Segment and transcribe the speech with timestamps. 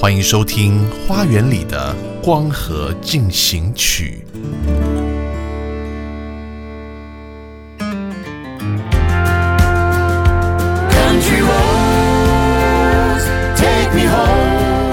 [0.00, 4.24] 欢迎收听《花园里的光合进行曲》。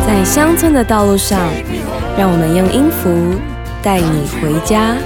[0.08, 1.40] 在乡村的道路上，
[2.18, 3.40] 让我们用音符
[3.84, 4.98] 带你回家。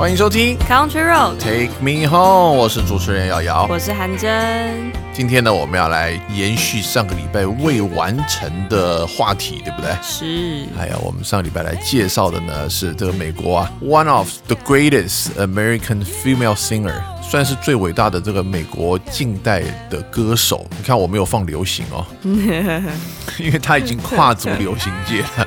[0.00, 3.66] 欢迎收听 Country Road，Take Me Home，我是主持人瑶瑶。
[3.68, 4.90] 我是韩真。
[5.12, 9.90] 今天呢，我们要来延续上个礼拜未完成的话题，对不对？
[10.00, 16.98] 是还有，我们上个礼拜来介绍的呢是这个美国啊，one of the greatest American female singer，
[17.30, 20.66] 算是最伟大的这个美国近代的歌手。
[20.76, 22.04] 你看我没有放流行哦，
[23.38, 25.46] 因为他已经跨足流行界了，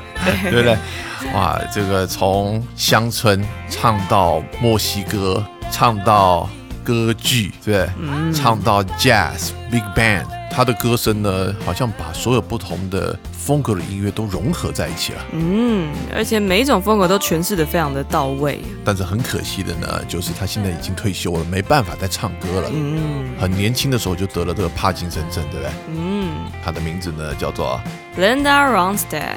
[0.50, 0.78] 对不对？
[1.34, 6.48] 哇，这个从乡村唱到墨西哥，唱到
[6.82, 8.32] 歌剧，对不对？
[8.32, 15.24] 唱到 jazz、big band，他的歌声呢，好像把所有不同的风格的音乐都融合在一起了。
[15.32, 18.62] 嗯，而且每一种风格都诠释的非常的到位。
[18.82, 22.70] 但是很可惜的呢，就是他现在已经退休了，没办法再唱歌了。
[22.72, 25.72] 嗯很年轻的时候就得了这个帕金森症，对不对？
[25.94, 26.30] 嗯
[26.64, 27.78] 他的名字呢叫做
[28.16, 29.34] ，，Linda Ronstadt，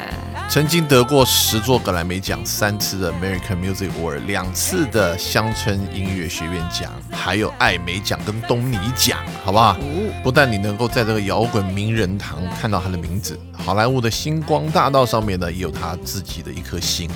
[0.50, 9.76] 曾经得过十座格莱美奖，三次的 American Music Award，两次的乡村音乐学院奖，还有艾美奖跟东尼奖，好不好？
[10.24, 17.10] 不但你能够在这个摇滚名人堂看到他的名字，好莱坞的星光大道上面呢，也有他自己的一颗星。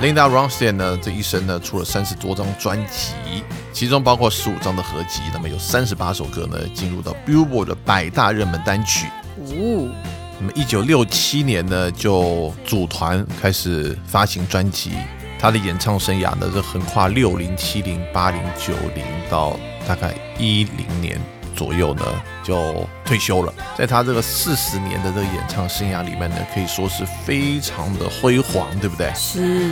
[0.00, 9.06] Linda Ronstadt 呢，这一生呢出了三十多张专辑，其中包括十五张的合集，那么有三十八首歌呢进入到 Billboard 的百大热门单曲。
[9.38, 9.88] 哦，
[10.40, 14.92] 那么一九六七年呢，就组团开始发行专辑。
[15.38, 19.56] 他的演唱生涯呢，是横跨六零、七零、八零、九零到
[19.86, 21.20] 大概一零年
[21.54, 22.02] 左右呢，
[22.42, 23.52] 就退休了。
[23.76, 29.12] 在他这个四十年的这个演唱生涯里面呢，可以说是非常的辉煌，对不对？
[29.14, 29.70] 是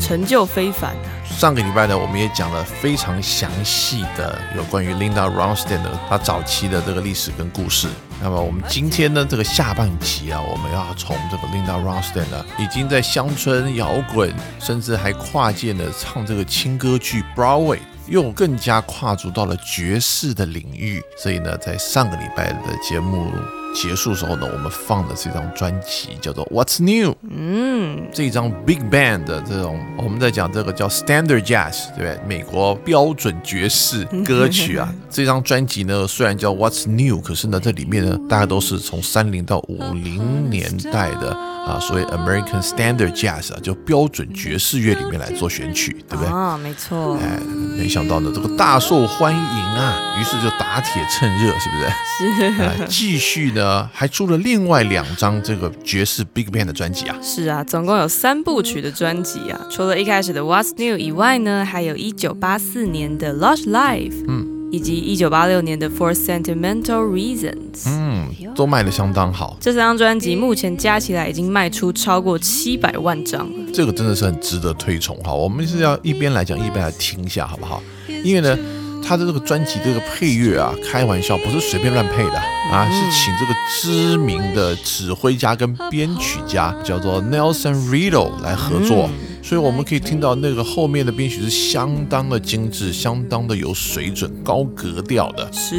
[0.00, 1.08] 成就非凡啊。
[1.24, 7.88] 上个礼拜呢，我们也讲了非常详细的有关于 Linda Ronstadt 的她早期的这个历史跟故事。
[8.20, 17.78] 那么我们今天呢，这个下半集啊，我们要从这个 Linda Ronstadt 呢，已经在乡村摇滚，甚至还跨界呢唱这个轻歌剧 Broadway。
[18.08, 23.30] 又更加跨足到了爵士的领域，所以呢，在上个礼拜的节目
[23.74, 27.12] 结束的时候呢，我们放的这张专辑叫做《What's New》。
[27.30, 32.18] 嗯，这张 Big Band 的这种，我们在讲这个叫 Standard Jazz，对不对？
[32.26, 34.92] 美国标准爵士歌曲啊。
[35.10, 41.36] 这张专辑呢，虽然叫 What's New，可是呢，这里面呢，大家都是从三零到五零年代的
[41.68, 46.26] 啊，所谓 American Standard Jazz 啊，就标准爵士乐里面来做选曲，对不对？
[46.26, 47.38] 啊，没错，哎，
[47.76, 52.56] 没想到呢，这个大受欢迎啊，于是就打铁趁热，是不是？
[52.56, 57.14] 是啊，继续呢，还出了另外两张这个爵士 Big Band 的专辑啊。
[57.22, 59.60] 是啊，总共有三部曲的专辑啊。
[59.70, 67.86] 除了一开始的 What's New 以外呢，还有一九八四年的 Lush Life，嗯，以及一九八六年的 For Sentimental Reasons。
[67.86, 73.70] 嗯，都卖的相当好，这三张专辑目前加起来已经卖出超过七百万张了。
[73.72, 75.32] 这个真的是很值得推崇哈。
[75.32, 77.82] 我们是要一边来讲一边来听一下，好不好？
[78.24, 78.58] 因为呢，
[79.02, 82.38] 他的这个专辑这个配乐啊，开玩笑不是随便乱配的
[82.70, 89.08] 啊，是请这个知名的指挥家跟编曲家叫做 Nelson Riddle 来合作。
[89.42, 95.50] 所以我们可以听到那个后面的编曲是相当的精致，相当的有水准、高格调的。
[95.50, 95.76] 是，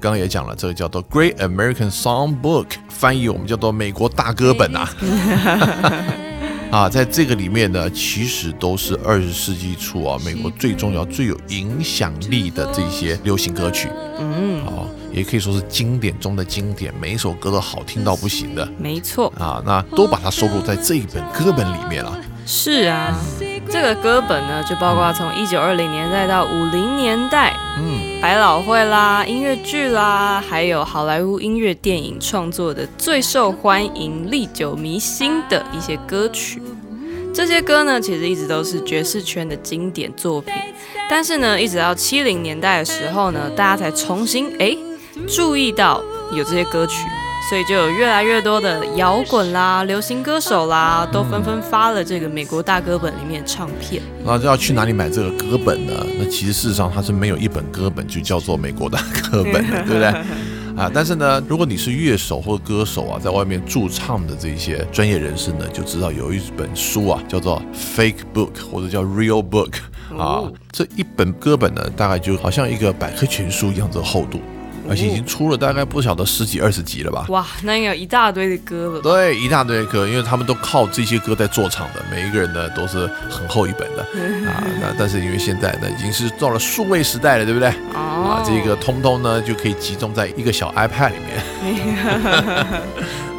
[0.00, 4.88] 刚刚也讲了，这个叫做 Great American Songbook，翻译我们叫做美国大歌本啊。
[6.70, 13.88] 啊，在这个里面呢，其实都是二十世纪初啊，美国最重要、最有影响力的这些流行歌曲。
[14.20, 19.60] 嗯，哦，也可以说是经典中的经典，每一首歌都好听到不行的没错，啊。
[19.66, 22.16] 那都把它收录在这一本歌本里面了。
[22.46, 23.18] 是啊。
[23.68, 27.59] 这个歌本呢，就包括从一九二零年代到五零年代，嗯，
[28.20, 36.60] 百老汇啦、音乐剧啦，还有好莱坞音乐电影创作的最受欢迎、历久弥新的一些歌曲。
[37.32, 40.52] 这些歌呢，其实一直都是爵士圈的经典作品，
[41.08, 44.76] 但是呢，一直到七零年代的时候呢，大家才重新诶
[45.26, 46.02] 注意到
[46.32, 47.06] 有这些歌曲，
[47.50, 54.00] 所以就有越来越多的摇滚啦、流行歌手啦，都纷纷发了这个美国大歌本里面的唱片。
[54.24, 55.92] 那要去哪里买这个歌本呢？
[56.16, 60.06] 那其实事实上它是没有一本歌本就叫做美国大歌本的，对不对？
[60.80, 69.72] 啊，但是呢，如果你是乐手或歌手啊，在外面驻唱的这些专业人士呢，就知道有一本书啊，叫做 Fake Book 或者叫 Real Book
[70.16, 74.40] 啊，这一本歌本呢，大概就好像一个百科全书一样的厚度。
[74.90, 77.24] 而且已经出了大概不晓得十几二十集了吧？
[77.28, 79.00] 哇，那应该有一大堆的歌了。
[79.00, 84.02] 对，一大堆歌，因为他们都靠这些歌在做场的，每一个人呢都是很厚一本的
[84.50, 84.60] 啊。
[84.80, 87.68] 那但是因为现在呢已经是到了数位时代了，对不对？
[87.94, 91.40] 啊，这个通通呢就可以集中在一个小 iPad 里面。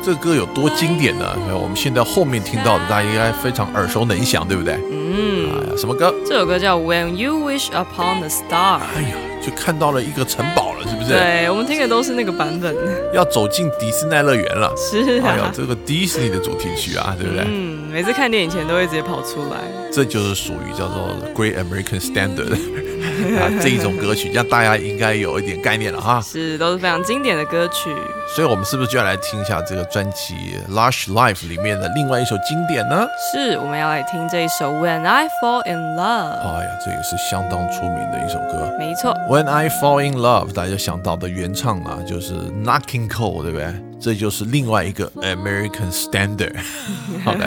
[0.04, 1.36] 这歌有多经典呢？
[1.54, 4.80] 我们现在后面听到的，大家应该非常耳熟能详，对不对？
[4.92, 5.50] 嗯。
[5.52, 6.14] 哎呀，什么歌？
[6.26, 8.80] 这首歌叫 When You Wish Upon the Star。
[8.96, 9.16] 哎呀。
[9.42, 11.10] 就看到了一个城堡了，是不是？
[11.10, 12.76] 对，我们听的都是那个版本。
[13.12, 17.44] 要走进迪士尼乐园了，是啊，哎呀，这个迪士尼的主题曲啊，对不对？
[17.48, 19.58] 嗯，每次看电影前都会直接跑出来。
[19.92, 22.54] 这就是属于叫做 Great American Standard。
[23.42, 26.22] 啊，这一种歌曲，这样大家应该有一点概念了哈。
[26.22, 27.90] 是，都是非常经典的歌曲。
[28.34, 30.36] 所以，我们是不是就要来听一下这个专辑
[30.72, 33.06] 《Lush Life》里面的另外一首经典呢？
[33.34, 35.98] 是，我们要来听这一首《When I Fall in Love》。
[36.40, 38.74] 哎呀，这也是相当出名的一首歌。
[38.80, 42.34] 没错，《When I Fall in Love》，大家想到的原唱啊，就是
[42.64, 43.74] Knocking Cole，对不对？
[44.00, 46.56] 这就是另外一个 American Standard。
[47.26, 47.46] 好的，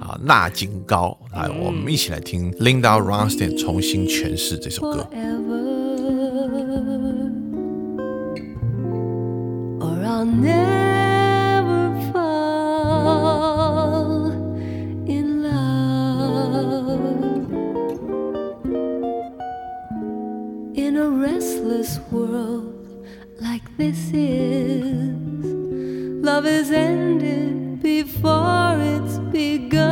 [0.00, 5.08] 啊，纳金高，来，我们一起来听 Linda Ronstadt 重新诠释这首歌。
[10.06, 14.30] I'll never fall
[15.06, 17.00] in love.
[20.76, 23.06] In a restless world
[23.40, 25.16] like this is,
[26.22, 29.88] love is ended before it's begun,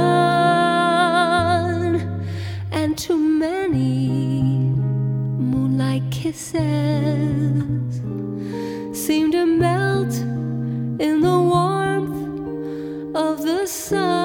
[2.71, 4.11] and too many
[5.39, 6.61] moonlight kisses
[8.93, 9.92] seem to melt
[10.99, 14.22] in the warmth of the sun.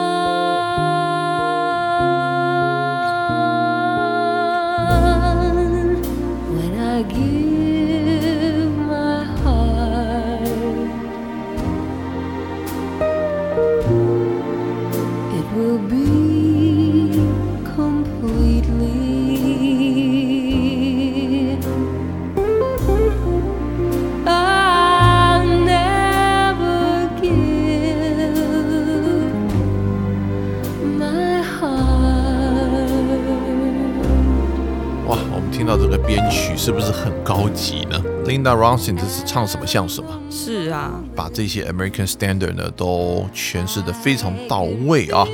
[36.56, 40.10] 是不是很高级呢？Linda Ronstadt 这是唱什么像什么？
[40.30, 45.26] 是啊，把这些 American Standard 呢都诠释的非常到位啊。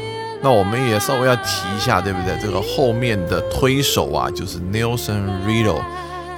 [0.42, 1.44] 那我们也稍微要提
[1.76, 2.38] 一下，对不对？
[2.42, 5.82] 这个后面的推手啊，就是 Nelson Riddle。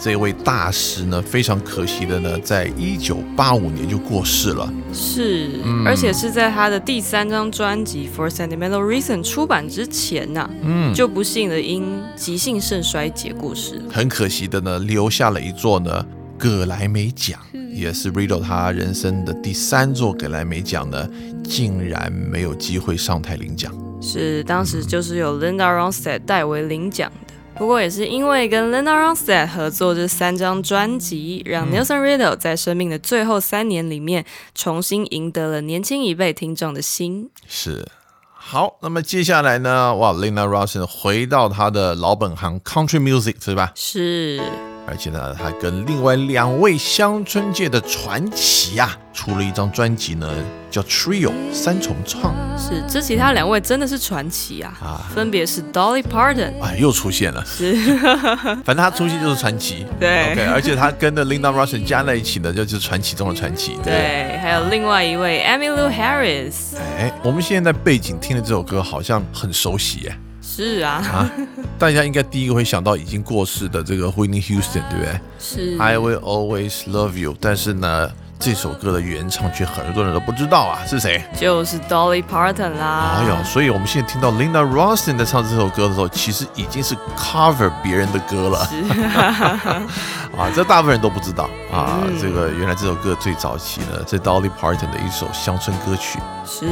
[0.05, 4.71] 这位大师呢，非常可惜的呢，在一九八五年就过世了。
[4.93, 5.49] 是，
[5.83, 13.81] 而且是在他的第三张专辑《For Sentimental Reason》出版之前呐，嗯，就不幸的因急性肾衰竭过世。
[13.91, 16.05] 很可惜的呢，留下了一座呢
[16.37, 17.39] 葛莱美奖，
[17.73, 21.09] 也是 Riddle 他人生的第三座葛莱美奖呢，
[21.43, 23.73] 竟然没有机会上台领奖。
[23.99, 27.11] 是，当时就是有 Linda Ronstadt 代为领奖。
[27.57, 37.29] 不过也是因为跟 Linda Ronstadt 合作这三张专辑，让 Nelson Riddle 在生命的最后三年里面重新赢得了年轻一辈听众的心。
[37.47, 37.87] 是，
[38.33, 39.95] 好，那么接下来呢？
[39.95, 43.71] 哇，Linda Ronstadt 回到他的老本行 Country Music 是吧？
[43.73, 44.41] 是。
[44.87, 50.31] 而且呢，他跟另外两位乡村界的传奇啊，出了一张专辑呢，
[50.69, 52.33] 叫 Trio 三重唱。
[52.57, 54.77] 是，这其他两位真的是传奇啊！
[54.81, 57.43] 啊，分别是 Dolly Parton，哎，又出现了。
[57.45, 57.73] 是，
[58.63, 59.85] 反正他出现就是传奇。
[59.99, 63.77] 对，OK，而且他跟的 Linda r o s s o n 加在一起呢，就是传奇中的传奇。
[63.83, 66.77] 对，还有另外一位 Emmylou Harris。
[66.97, 70.15] 哎，我们现在在背景听的这首歌好像很熟悉耶。
[70.47, 71.31] 是啊，啊，
[71.77, 75.19] 大家应该第一个会想到已经过世的这个 Whitney Houston，对不对？
[75.39, 77.35] 是，I will always love you。
[77.41, 78.09] 但是呢，
[78.39, 81.21] 这首歌的原唱却很多人都不知道啊，是谁？
[81.37, 83.17] 就是 Dolly Parton 啦。
[83.17, 88.65] 哎呦，所以我们现在听到 Linda Ronstadt 在唱这首歌的时候，其实已经是 cover 别人的歌了。
[88.67, 88.77] 是
[90.37, 92.03] 啊，这大部分人都不知道啊。
[92.21, 96.19] 这个原来这首歌最早期呢，是 Dolly Parton 的一首乡村歌曲。
[96.45, 96.65] 是。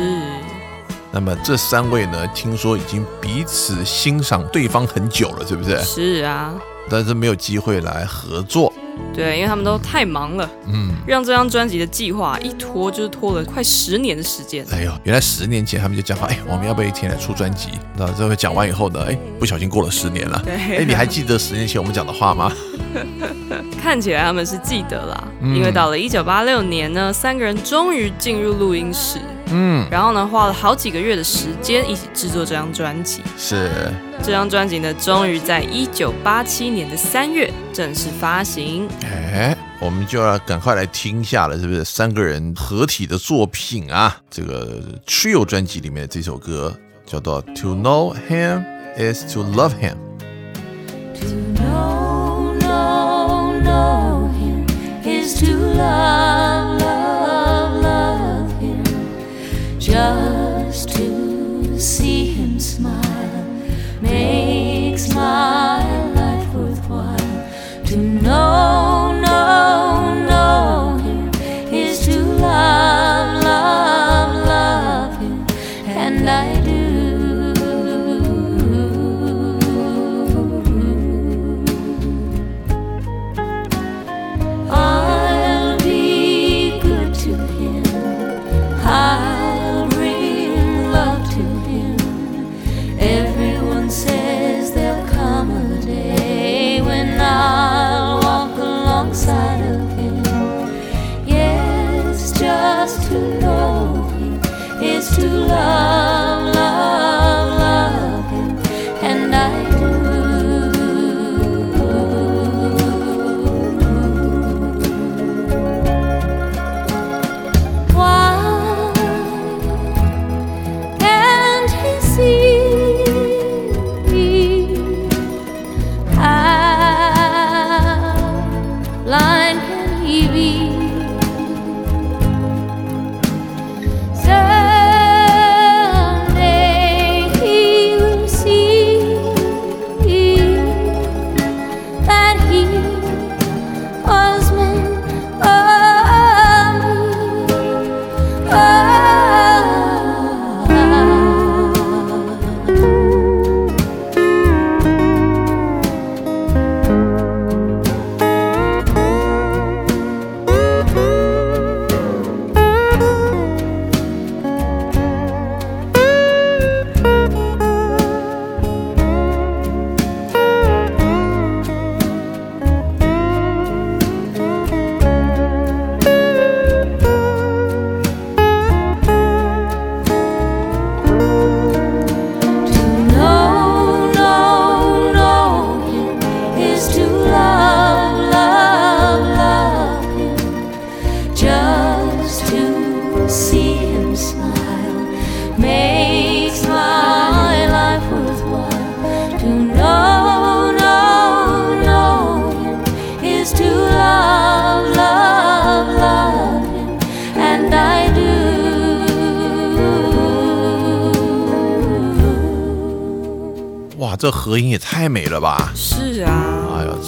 [1.14, 5.80] 那么这三位呢，听说已经彼此欣赏对方很久了，是不是？
[5.84, 6.52] 是啊，
[6.90, 8.74] 但是没有机会来合作。
[9.14, 14.66] 对，因为他们都太忙了，嗯，让这张专辑的计划一拖就是拖了快十年的时间。
[14.72, 17.70] 哎呦，原来十年前他们就讲好，哎，我们要不要一天来出专辑？
[17.96, 20.42] 那这个讲完以后呢，哎，不小心过了十年了。
[20.44, 22.52] 对哎，你还记得十年前我们讲的话吗？
[23.82, 29.20] 看起来他们是记得啦，因为到了一九八六年呢，三个人终于进入录音室，
[29.54, 33.22] 嗯，然后呢，花了好几个月的时间一起制作这张专辑。
[33.38, 33.70] 是，
[34.24, 38.88] 这张专辑呢，终于在一九八七年的三月正式发行。
[39.04, 41.86] 哎，我们就要赶快来听一下了，是不是？
[41.86, 48.64] 三个人合体的作品啊，这个 Trio 专辑里面的这首歌叫做《To Know Him
[48.98, 49.94] Is to Love Him》。
[51.20, 51.28] To
[51.62, 54.66] know, know, know him
[55.04, 56.03] is to love,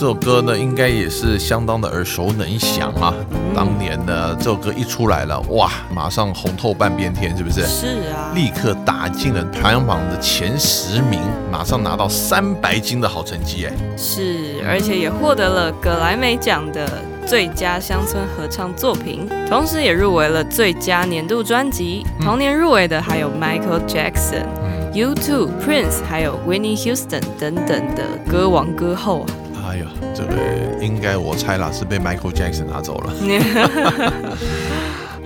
[0.06, 3.12] 首歌呢，应该也是相当的耳熟能详啊。
[3.56, 7.66] 当年呢，这首歌一出来了，哇，马上红透半边天，是不是？
[7.66, 11.20] 是啊，立刻打进了排行榜的前十名，
[11.52, 16.88] 马上拿到三百金的好成绩，哎，是，而且也获得了格莱美奖的
[17.26, 22.06] 最佳乡村合唱作品，同时也入围了最佳年度专辑。
[22.22, 24.46] 同年入围的还有 Michael Jackson、
[24.94, 29.26] U2、Prince，还有 Whitney Houston 等等的歌王歌后啊。
[30.16, 30.36] 这个
[30.82, 33.14] 应该我猜啦，是被 Michael Jackson 拿走了。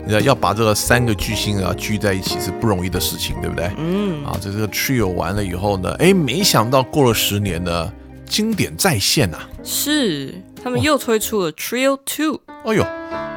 [0.01, 3.69] 你知道要把这个三个巨星啊聚在一起是不容易的事情，对不对？
[3.77, 7.93] 嗯，啊，这这个 trio 完了以后呢，哎，没想到过了十年呢，
[8.25, 12.41] 经典再现呐、是，他们又推出了 Trio Two。
[12.65, 12.83] 哎呦，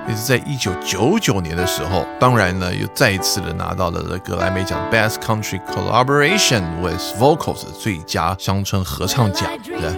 [0.09, 9.90] 也是在一九九九年的时候，当然呢，又再一次的拿到了格莱美奖 Best Country Collaboration with Vocals 最佳乡村合唱奖，对不对？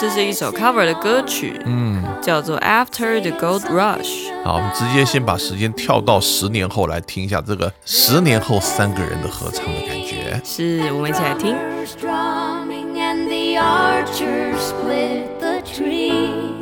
[0.00, 4.32] 这是一首 cover 的歌曲，嗯，叫做 After the Gold Rush。
[4.42, 10.40] 好，我们直接先把时间跳到十年后来听一下这个十年后三个人的合唱的感觉。
[10.42, 11.54] 是我们一起来听。
[11.54, 16.54] Fires drumming and the archers split the tree.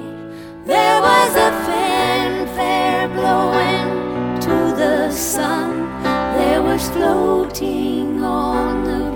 [0.66, 5.86] There was a fanfare blowing to the sun.
[6.36, 9.07] There was floating on the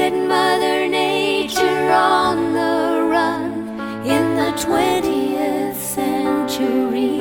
[0.00, 3.52] at Mother Nature on the run
[4.06, 7.20] in the 20th century.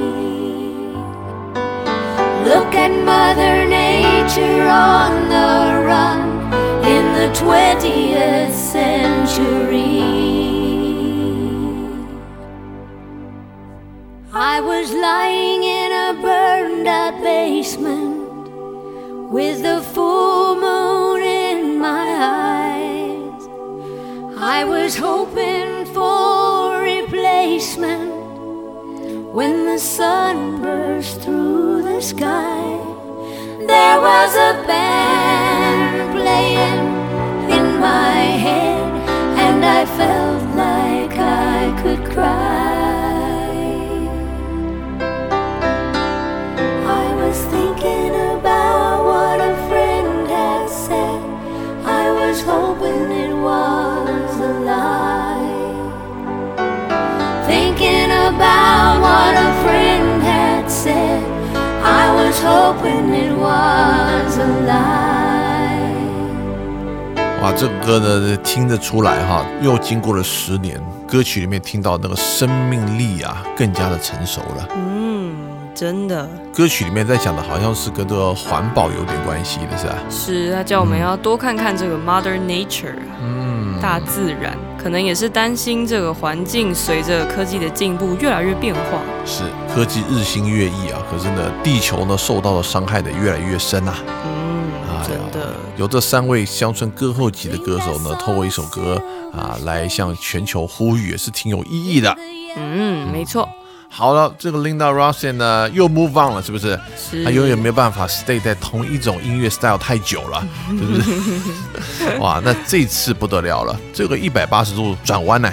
[2.50, 6.22] Look at Mother Nature on the run
[6.96, 10.00] in the 20th century.
[14.32, 18.20] I was lying in a burned out basement
[19.30, 20.79] with the full moon
[24.42, 28.10] I was hoping for replacement
[29.34, 32.80] when the sun burst through the sky.
[33.68, 36.88] There was a band playing
[37.52, 38.16] in my
[38.46, 42.49] head, and I felt like I could cry.
[62.70, 65.90] Hoping it was a lie.
[67.42, 74.68] 哇，这个歌呢听得出来哈，又经过了十年，歌曲里面听到那个生命力啊更加的成熟了。
[74.76, 75.34] 嗯，
[75.74, 79.96] 真的歌曲里面在讲的好像是跟这个环保有点关系的是吧？
[80.10, 88.82] 是他叫我们要多看看这个 Mother Nature，嗯，大自然，可能也是担心这个环境随着科技的进步越来越变化。
[89.26, 89.44] 是
[89.74, 93.96] 科技日新月异啊，可是呢，地球呢受到的伤害的越来越深啊。
[94.26, 94.72] 嗯，
[95.06, 99.02] 真的，由这三位乡村歌后级的歌手呢，透过一首歌
[99.34, 102.16] 啊，来向全球呼吁，也是挺有意义的。
[102.56, 103.48] 嗯，没错，
[103.92, 106.80] 好了，这个 Linda Ronstadt 呢又 move on 了，是不是？
[106.96, 112.18] 是他永远没有办法 stay 在同一种音乐 style 太久了，是不是？
[112.22, 115.52] 哇，那这次不得了了，这个一百八十度转弯呢，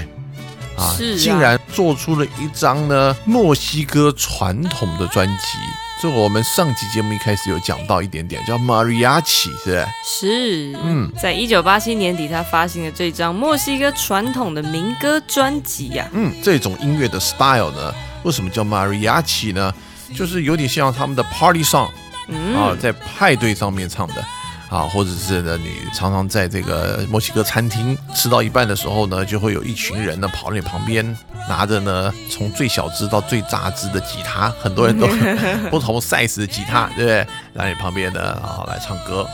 [0.77, 5.59] 啊竟然做出了一张呢墨西哥传统的专辑。
[5.99, 9.87] 这我们上期节目一开始有讲到一点点，叫 Mariachi，是不是？
[10.05, 19.73] 是，嗯在一九八七年底，他发行了这张墨西哥传统的民歌专辑呀、嗯，这种音乐的 style 呢，为什么叫 Mariachi 呢？
[20.15, 21.89] 就是有点像他们的 party song
[22.29, 24.23] 嗯，啊，在派对上面唱的
[24.69, 31.17] 啊，或者是呢，你常常在这个墨西哥餐厅吃到一半的时候呢，就会有一群人呢跑到你旁边，
[31.49, 35.07] 拿着呢从最小只到最大只的吉他，很多人都
[35.71, 37.27] 不同 size 的吉他，对不对？
[37.55, 39.29] 来你旁边呢，然后来唱歌，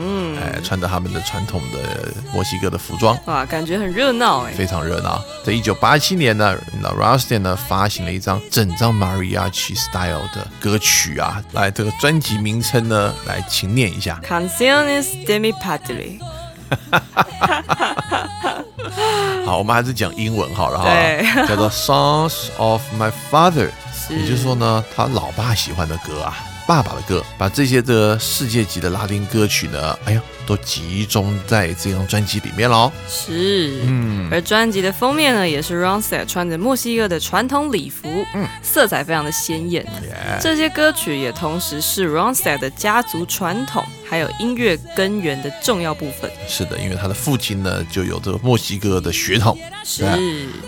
[0.00, 3.18] 嗯，哎，穿着他们的传统的墨西哥的服装。
[3.26, 4.52] 哇，感觉很热闹哎。
[4.52, 5.22] 非常热闹。
[5.44, 14.20] 在一九八七年呢那 r o s t i n 呢发行了一张整张 Mariachi style 的歌曲啊，来这个专辑名称呢，来请念一下。
[14.26, 16.18] Canciones de mi padre，
[19.46, 23.70] 好，我们还是讲英文好了哈，叫做 Songs of My Father，
[24.10, 26.36] 也就是说呢，他老爸喜欢的歌啊。
[26.66, 32.90] 爸爸的歌，把这些的世界级的拉丁歌曲呢，哎呀，都集中在这张专辑里面喽。
[33.08, 39.84] 是，嗯，而专辑的封面呢，也是 Ronstadt 穿着墨西哥的传统礼服，嗯色彩非常的鲜艳。
[40.02, 46.30] 耶这些歌曲也同时是 Ronstadt 的家族传统还有音乐根源的重要部分。
[46.48, 49.58] 是的，因为他的父亲呢就有这个墨西哥的血统。
[49.84, 50.04] 是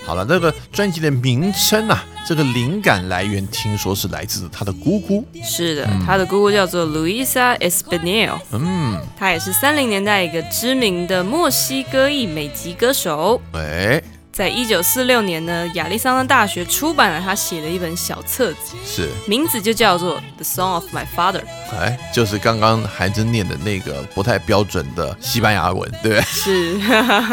[0.05, 5.27] 好了，这个专辑的名称啊，这个灵感来源听说是来自他的姑姑。
[5.43, 13.41] 是的，他的姑姑叫做 Luisa Espinel，嗯，她也是三零年代一个知名的墨西哥裔美籍歌手。
[13.53, 14.01] 哎，
[14.33, 21.41] 在一九四六年呢，亚利桑那大学出版了他写的一本小册子，是，名字就叫做《The Song of My Father》。
[21.77, 26.23] 哎，就是刚刚韩真念的那个不太标准的西班牙文，对不对？
[26.23, 26.81] 是，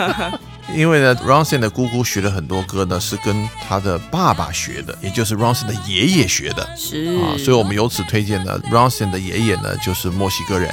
[0.75, 6.67] 因为呢 r o n s o n 的姑姑学了很多歌呢，是跟他的爸爸学的，也就是 r o n s o n 的爷爷学的。
[6.75, 10.71] 是啊，所以我们由此推荐呢 r o n s o n 的爷爷呢就是墨西哥人。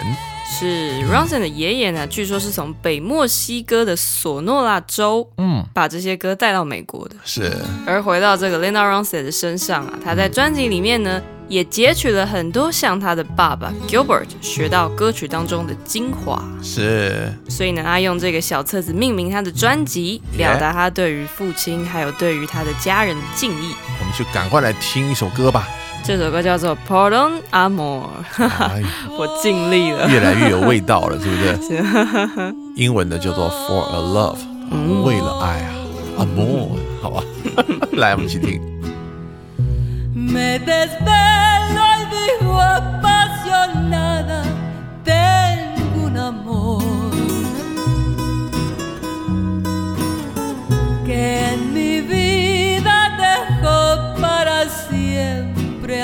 [0.55, 7.17] 是 Ronson 的爷爷呢，据说是从北墨西哥的索诺拉州，嗯，把这些歌带到美国的。
[7.25, 7.51] 是，
[7.87, 23.75] 而回到这个 Linda Ronstadt 的身上啊，他在专辑里面呢，也截取了很多向他的爸爸 Gilbert 学到歌曲当中的精华，是，所以呢，他用这个小册子命名他的专辑，表达他对于父亲还有对于他的家人的敬意。
[23.99, 25.67] 我们就赶快来听一首歌吧。
[26.05, 28.03] 这首歌叫做 Pardon Amor，
[28.39, 28.83] 哎，
[29.17, 30.09] 我尽力了。
[30.09, 32.55] 越来越有味道了，是不是？
[32.77, 34.39] 英文的叫做 For a Love，、
[34.71, 35.71] 嗯为了爱啊
[36.19, 37.23] ，Amor，好吧，
[37.93, 38.61] 来我们一起听。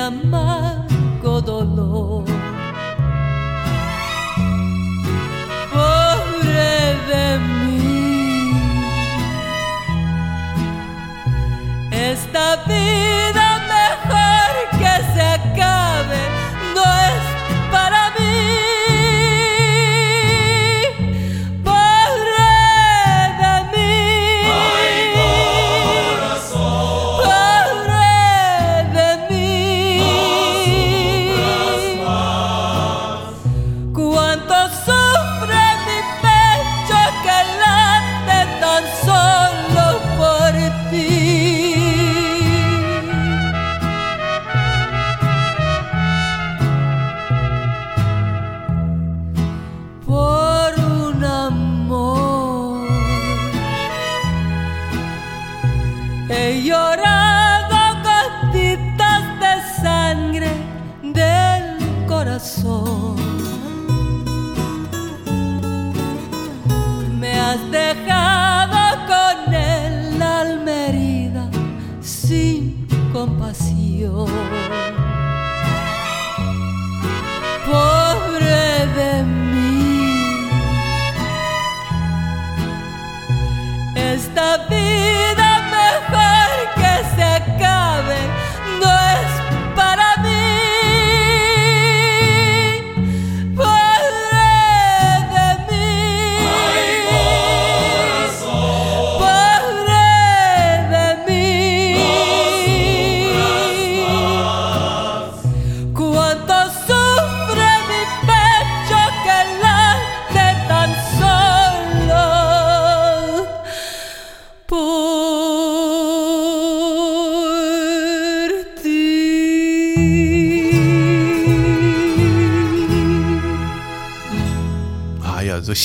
[0.09, 0.88] 山
[1.23, 1.97] ごどろ
[67.48, 67.88] Me has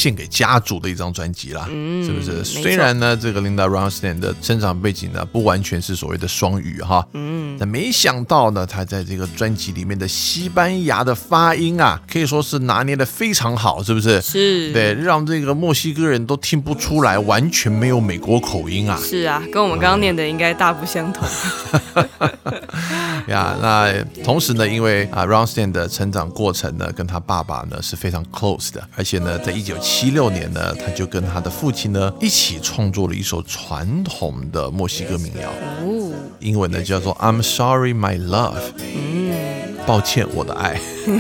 [0.03, 2.43] 献给家族的一张专辑啦，嗯是不是？
[2.43, 14.19] 虽然呢，这个 Linda Ronstadt 的生长背景呢，不完全是所谓的双语哈，嗯，但没想到呢，他在这个专辑里面的西班牙的发音啊，可以说是拿捏的非常好，是不是？
[14.21, 18.99] 是，对，让这个墨西哥人都听不出来，完全没有美国口音啊。
[19.01, 21.25] 是啊，跟我们刚刚念的应该大不相同。
[23.27, 35.49] 呀，那同时呢，因为啊 r o n s t a n 的成长过程呢，跟他爸爸呢是非常 close 的，而且呢，在一九七六年呢，他就跟他的父亲呢一起创作了一首传统的墨西哥民谣，
[35.81, 38.59] 哦，英文呢叫做 I'm Sorry My Love，
[39.85, 40.79] 抱歉我的爱。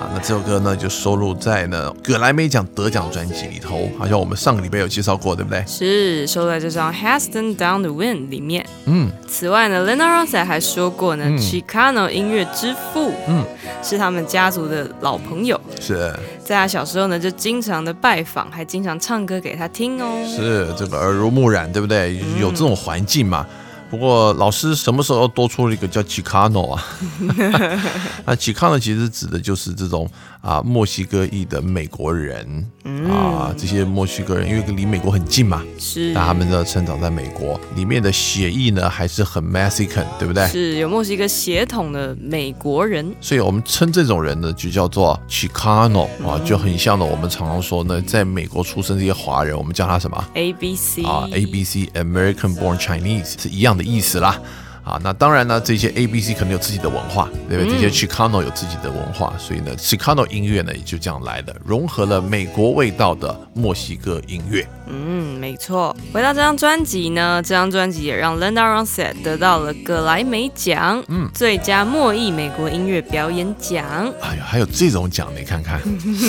[0.00, 5.62] 啊，那这首歌呢就收录在呢葛莱美奖得奖专辑里头，好像我们上个礼拜有介绍过，对不对？
[5.66, 8.64] 是收在这张《Haston Down the Wind》里面。
[8.86, 13.44] 嗯，此外呢，Lena Ronstadt 还说过呢、c h i c a n o 音乐之父，嗯，
[13.82, 16.10] 是他们家族的老朋友，是
[16.42, 20.06] 在他小时候呢就经常的拜访，还经常唱歌给他听哦。
[20.26, 22.18] 是这个耳濡目染，对不对？
[22.40, 23.46] 有这种环境嘛。
[23.94, 26.84] 不过老师什么时候多出了一个叫 Chicano 啊？
[28.26, 30.10] 那 Chicano 其实指的就是这种
[30.44, 32.70] 啊墨西哥裔的美国人、
[33.08, 40.46] 啊，这些墨西哥人因为离美国很近嘛，是那他们呢成长在美国，里面的血裔呢还是很 Mexican，对不对？
[40.48, 54.38] 是有墨西哥血统的美国人，所以我们称这种人呢就叫做 Chicano 啊，就很像呢我们常常说呢，在美国出生这些华人，我们叫他什么？A B C 啊，A B C American Born Chinese 是一样的意思啦。
[54.84, 57.72] 啊，那当然呢，这些 A B C 可能有自己的文化，对不对？
[57.72, 64.66] 这些 Chicano 有自己的文化，所以呢，Chicano 音乐呢也就这样来的，融合了美国味道的墨西哥音乐。
[64.86, 65.96] 嗯，没错。
[66.12, 73.82] 回到这张专辑呢，这张专辑也让 Linda Ronstadt 得到了格莱美奖，嗯，最佳莫裔美国音乐表演奖。
[74.20, 75.80] 哎呀，还有这种奖，你看看，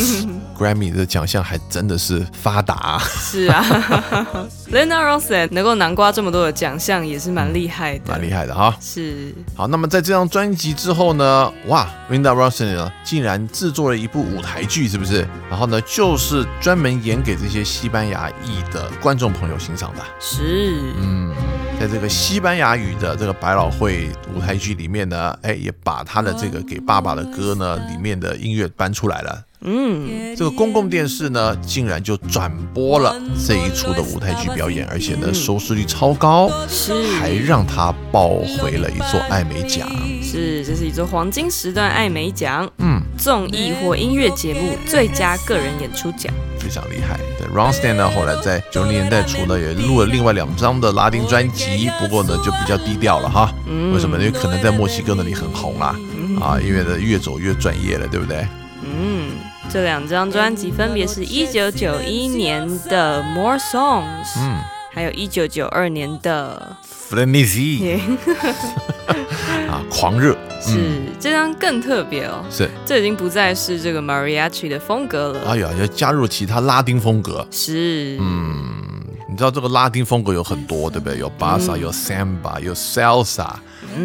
[0.57, 2.99] Grammy 的奖项还真的是发达、啊。
[2.99, 3.65] 是啊，
[4.71, 8.75] Linda Ronstadt 能够囊括这么多的奖项，也是蛮厉害的，蛮厉害的哈。
[8.79, 15.27] 是，好，那么在这张专辑之后呢，哇，Linda Ronstadt 呢竟然制作了一部舞台剧，是不是？
[15.49, 20.01] 然后呢，就是专门演给这些西班牙裔的观众朋友欣赏的。
[20.19, 21.33] 是，嗯，
[21.79, 29.41] 在这个西班牙语的这个百老汇舞台剧里面呢，哎，也把他的这个给爸爸的歌呢里面的音乐搬出来了。
[29.67, 39.89] 嗯，这个公共电视呢，竟然就转播了这一出的舞台剧表演，而且呢收视率超高，是，还让他抱回了一座艾美奖。
[40.21, 46.31] 是，这是一座黄金时段艾美奖，嗯，综艺或音乐节目最佳个人演出奖。
[46.59, 47.19] 非常厉害。
[47.39, 53.51] 对 r o n s t a n 呢，后来在九零年代初呢，也录了另外两张的拉丁专辑，不过呢就比较低调了哈。
[53.93, 54.17] 为什么？
[54.17, 55.95] 因为可能在墨西哥那里很红啦，
[56.39, 58.45] 啊，因为呢越走越专业了，对不对？
[58.83, 59.31] 嗯，
[59.69, 64.03] 这两张专辑分别是一九九一年的《More Songs》，
[64.39, 64.59] 嗯。
[64.93, 66.73] 还有一九九二年的
[67.09, 67.99] Frenezy
[69.67, 70.37] 啊，狂热。
[70.61, 77.45] 是这张更特别哦，是，这已经不再是这个 mariachi 的风格了，哎呀，要加入其他拉丁风格。
[77.51, 78.74] 是，嗯，
[79.35, 81.19] 你知道这个拉丁风格有很多，对不对？
[81.19, 83.49] 有巴萨，有 samba，有 salsa，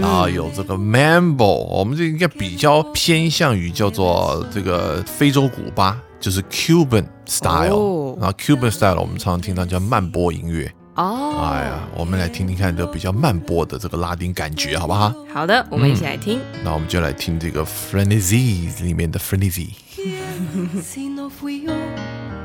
[0.01, 1.69] 然后有这个 mambo。
[1.69, 7.77] 我们这应该比较偏向于叫做这个非洲古巴，就是 Cuban style。
[7.77, 10.75] 哦然后 Cuban style 我们常常听到叫慢波音乐。
[10.97, 15.15] 哦，哎呀，我们来听听看这比较慢波的这个拉丁感觉，好不好？
[15.33, 16.41] 好的，我们一起来听。
[16.65, 19.69] 那我们就来听这个 Frenezy 里面的 Frenezy。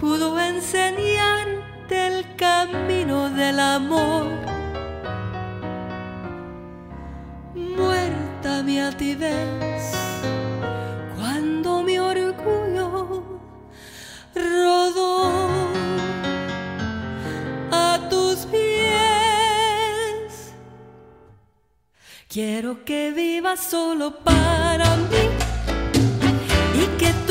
[0.00, 4.26] pudo enseñarte el camino del amor.
[7.54, 9.92] Muerta mi altivez
[11.16, 13.40] cuando mi orgullo
[14.34, 15.48] rodó
[17.70, 18.70] a tus pies.
[22.26, 25.24] Quiero que vivas solo para mí
[26.82, 27.29] y que tú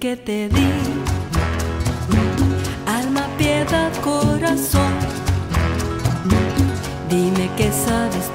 [0.00, 0.70] que te di,
[2.86, 5.27] alma, piedad, corazón.
[7.08, 8.30] Dime qué sabes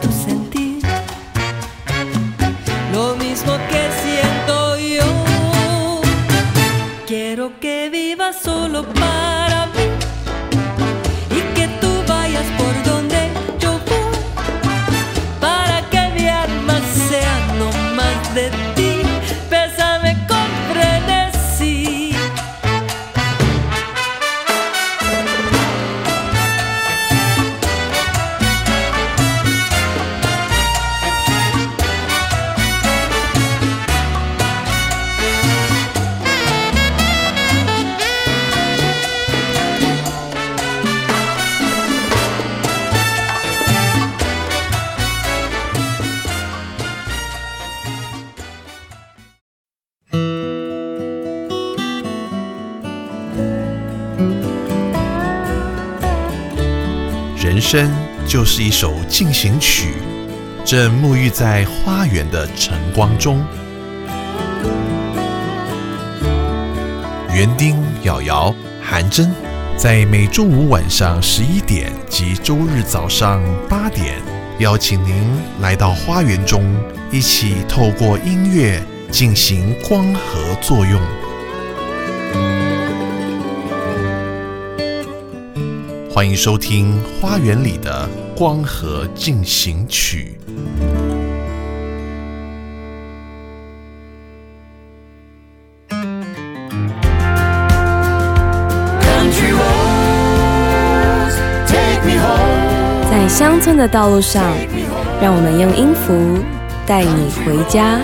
[58.56, 59.96] 是一首进行曲，
[60.64, 63.44] 正沐浴在花园的晨光中。
[67.34, 69.32] 园丁、瑶瑶、韩真，
[69.76, 74.22] 在每周五晚上十一点及周日早上八点，
[74.60, 75.24] 邀请您
[75.60, 76.64] 来到花园中，
[77.12, 81.02] 一起透过音乐进行光合作用。
[86.14, 90.38] 欢迎收听《花园里的光合进行曲
[103.10, 104.44] 在乡村的道路上，
[105.22, 106.44] 让我们用音符
[106.88, 108.00] 带你回家。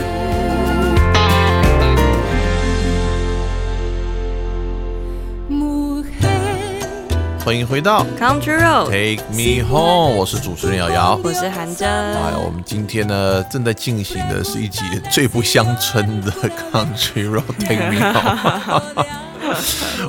[7.50, 11.20] 欢迎回到 Country Road，Take Me Home，我是主持人瑶瑶。
[11.24, 11.90] 我是韩真。
[11.90, 19.08] 哎，我们今天呢正在进行的是一集最不乡村的 Country Road Take Me Home。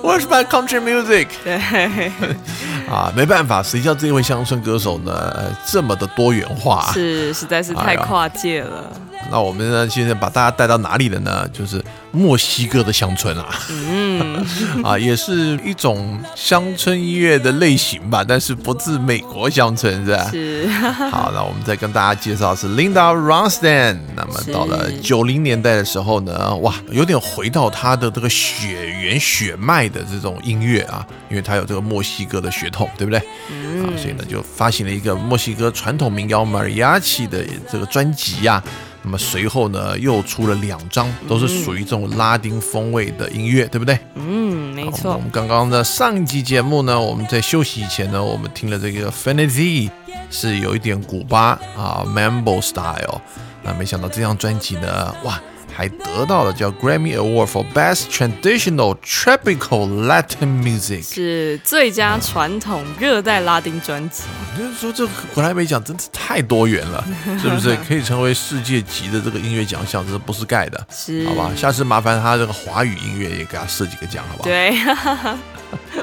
[0.05, 1.29] Where's my country music？
[1.42, 2.12] 对，
[2.92, 6.92] 啊，没办法，谁叫这位乡村歌手呢呃这么的多元化？
[6.92, 8.85] 是实在是太跨界了。
[9.30, 11.48] 那我们呢现在把大家带到哪里了呢？
[11.52, 14.44] 就是墨西哥的乡村啊，嗯，
[14.82, 20.28] 啊，也是一种乡村音乐的类型吧，但是不是美国乡村是吧？
[20.30, 20.66] 是，
[21.10, 23.96] 好，那我们再跟大家介绍是 Linda Ronstadt。
[24.16, 33.22] 那么到了九零年代的时候呢，哇，有点回到他的这个血缘血脉的这种音乐啊，因为他有这个墨西哥的血统，对不对？
[33.50, 38.62] 嗯啊，所以呢就发行了一个墨西哥传统民谣 Mariachi 的这个专辑呀、
[39.02, 43.98] 那么随后呢，又出了两张，都是属于这种拉丁风味的音乐，对不对？
[44.14, 49.90] 嗯，没错我，们刚刚的上一集节目呢，我们在休息以前呢，我们听了这个 Fantasy
[50.30, 53.20] 是有一点古巴啊 Mambo style。
[53.62, 55.40] 那没想到这张专辑呢，哇，
[55.80, 61.14] 还得到了叫 Grammy Award for Best Traditional Tropical Latin Music。
[61.14, 64.24] 是最佳传统热带拉丁专辑。
[64.58, 67.02] 就是说，这个格莱美奖真是太多元了，
[67.40, 67.74] 是不是？
[67.88, 71.50] 可以成为世界级的这个音乐奖项，这不是盖的，是，好吧？
[71.56, 74.48] 下次麻烦他这个华语音乐也给他设几个奖，好不好？
[74.50, 74.72] 对，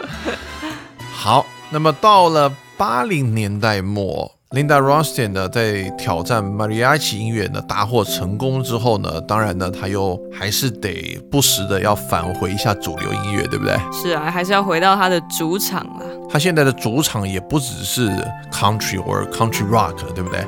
[1.13, 13.77] 好，那么到了八零年代末，Linda Ronstadt 呢在挑战 Mariachi 音乐呢大获成功之后呢，当然呢，他又还是得不时的要返回一下主流音乐，对不对？
[13.91, 16.05] 是啊，还是要回到他的主场啦。
[16.29, 18.09] 他现在的主场也不只是
[18.51, 20.39] country 或者 country rock，对不对？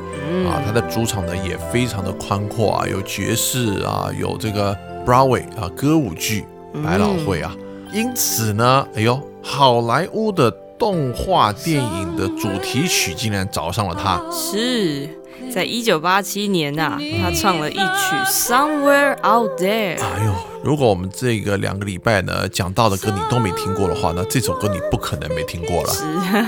[0.48, 6.46] 啊，他的主场呢也非常的宽阔啊，有爵士啊，有这个 Broadway 啊歌舞剧、
[6.84, 7.56] 百老汇啊，
[7.94, 14.20] 因此呢，哎呦，好莱坞的动画电影的主题曲竟然找上了他。
[14.32, 15.08] 是
[15.54, 17.82] 在一九八七年呐、他唱了一曲
[18.32, 19.98] 《Somewhere Out There》。
[20.02, 25.94] 哎呦，如果我们这个两个礼拜呢讲到的歌你都没听过的话，那这首歌你不可能没听过了。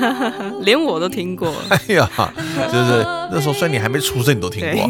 [0.61, 1.51] 连我都听过。
[1.69, 2.09] 哎呀，
[2.71, 4.89] 就是那时候虽然你还没出生，你都听过。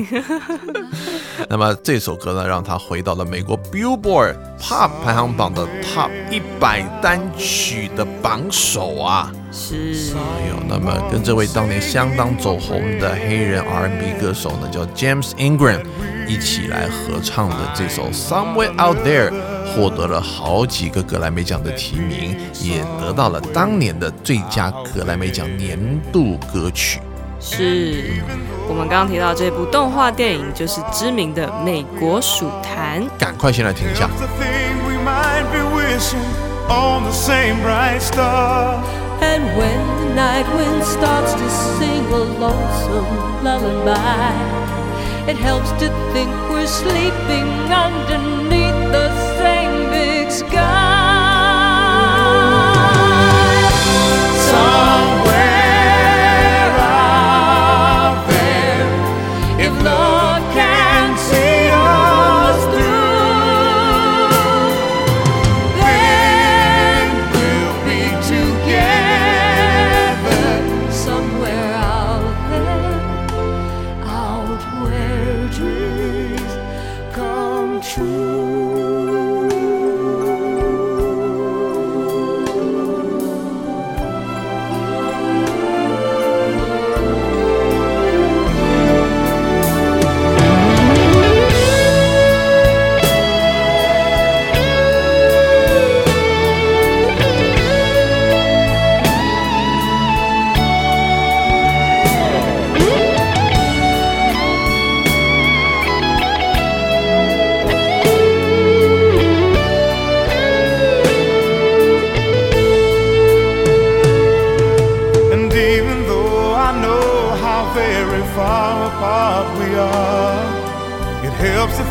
[1.50, 9.32] 那么这首歌呢，让他回到了美国 Billboard Pop 排行榜的 Top 一百单曲的榜首啊！
[9.52, 15.82] 是，哎呦，那么跟这位当年相当走红的黑人 R&B 歌手呢，叫 James Ingram，
[16.28, 19.30] 一起来合唱的这首《Somewhere Out There》，
[19.74, 25.78] 获得了好几个格莱美奖的提名，也得到了当年的最佳格莱美奖年
[26.14, 27.00] 度歌曲。
[27.42, 28.22] 是
[28.70, 33.02] 我们刚刚提到这部动画电影，就是知名的《美国鼠谈》。
[33.18, 34.08] 赶快先来听一下。
[34.08, 36.22] It's a thing we might be wishing
[36.70, 38.80] on the same bright star.
[39.22, 44.32] And when the night wind starts to sing a lonesome lullaby,
[45.28, 50.71] it helps to think we're sleeping underneath the same big sky.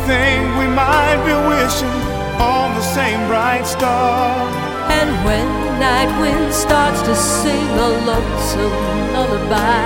[0.07, 1.97] Think we might be wishing
[2.41, 4.49] on the same bright star.
[4.89, 8.77] And when the night wind starts to sing a lonesome
[9.13, 9.85] lullaby,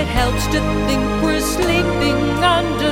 [0.00, 2.85] it helps to think we're sleeping underneath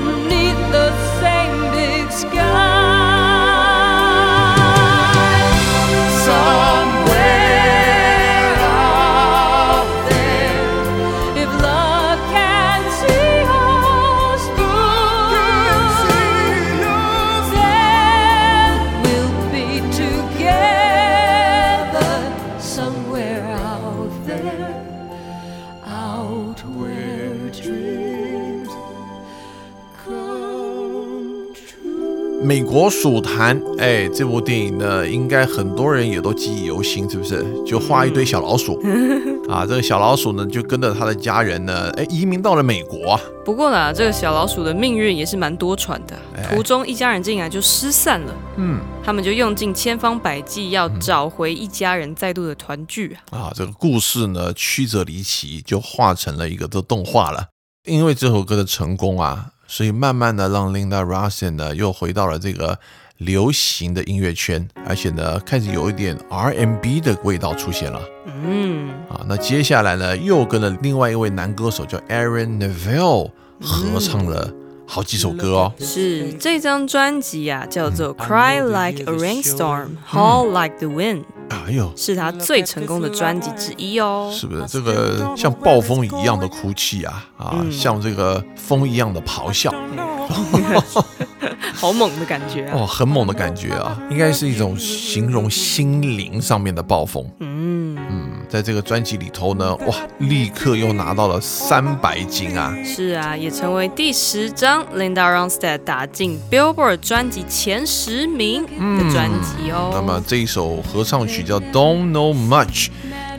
[32.85, 37.43] 国鼠谈，哎，这部电影呢，应该很多人也都记忆犹新，是不是？
[37.65, 38.79] 就画一堆小老鼠
[39.49, 43.21] 啊，这个小老鼠呢，就跟着他的家人呢，哎，移民到了美国啊。
[43.43, 46.15] 不过呢，这个小老鼠的命运也是蛮多舛的。
[46.51, 53.39] 途中一家人竟然就失散了，嗯他们就用尽千方百计要找回一家人再度的团聚啊。
[53.39, 57.47] 啊，这个故事呢曲折离奇，就画成了一个这动画了。
[57.87, 62.79] 因为这首歌的成功啊，所以慢慢的让 Linda Ronstadt 呢又回到了这个
[63.17, 68.01] 流行的音乐圈，而且呢开始有一点 R&B 的味道出现了。
[68.25, 74.49] 嗯，啊，那接下来呢，又跟了另外一位男歌手叫 Aaron Neville 合唱了
[74.87, 75.73] 好几首歌哦。
[75.81, 76.33] 是。
[76.35, 84.31] 这张专辑啊，叫做《Cry Like a Rainstorm, h a l l Like the Wind》，哎呦，是他最成功的专辑之一哦。
[84.35, 87.25] 是不是这个像暴风一样的哭泣啊？
[87.39, 89.73] 啊，像这个风一样的咆哮，
[91.75, 92.73] 好猛的感觉啊！
[92.81, 97.25] 哦，很猛的感觉啊，应该是一种形容心灵上面的暴风。
[97.41, 102.75] 嗯，嗯，在这个专辑里头呢，哇，立刻又拿到了三百金啊！
[102.85, 109.91] 是啊，也成为第十张 Linda Ronstadt 打进 Billboard 专辑前十名的专辑哦。
[109.93, 112.87] 那么这一首合唱曲叫《Don't Know Much》，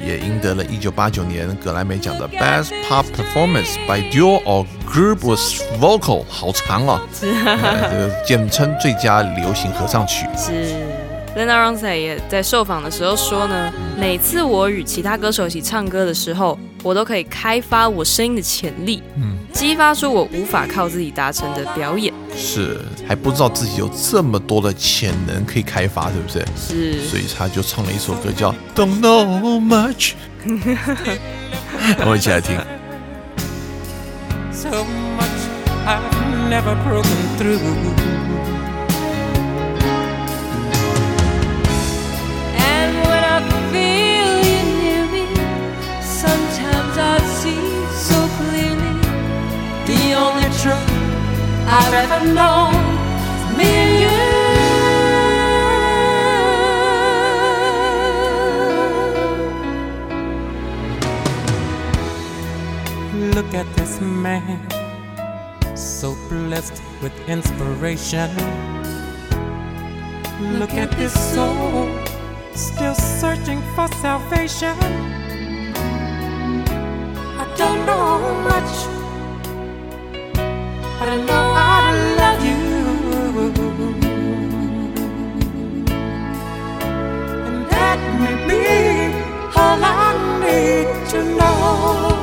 [0.05, 5.41] 也赢得了一九八九年格莱美奖的 Best Pop Performance by Duo or Group with
[5.79, 10.25] Vocal，好长哦，呃 这个简称最佳流行合唱曲。
[10.37, 10.84] 是
[11.35, 13.69] Linda Ronstadt 也在受访的时候说呢，
[13.99, 22.13] 每次我与其他歌手一起唱歌的时候，我都可以开发我声音的潜力，嗯，激发出我无法靠自己达成的表演。
[22.33, 26.45] 是还不知道自己有这么多的潜能可以开发，是不是？
[26.55, 30.13] 是，所以他就唱了一首歌叫《Don't Know Much
[31.99, 32.57] 》，我们一起来听。
[34.53, 34.85] so much
[35.85, 37.03] I've never broken
[37.37, 38.04] through.
[51.67, 52.73] I've ever known
[53.57, 54.35] me and you.
[63.35, 64.59] Look at this man,
[65.75, 68.29] so blessed with inspiration.
[70.59, 71.89] Look at this soul,
[72.53, 74.77] still searching for salvation.
[77.41, 78.94] I don't know much,
[81.07, 82.61] I know I love you.
[87.83, 88.63] And be
[89.55, 92.14] all I need to know.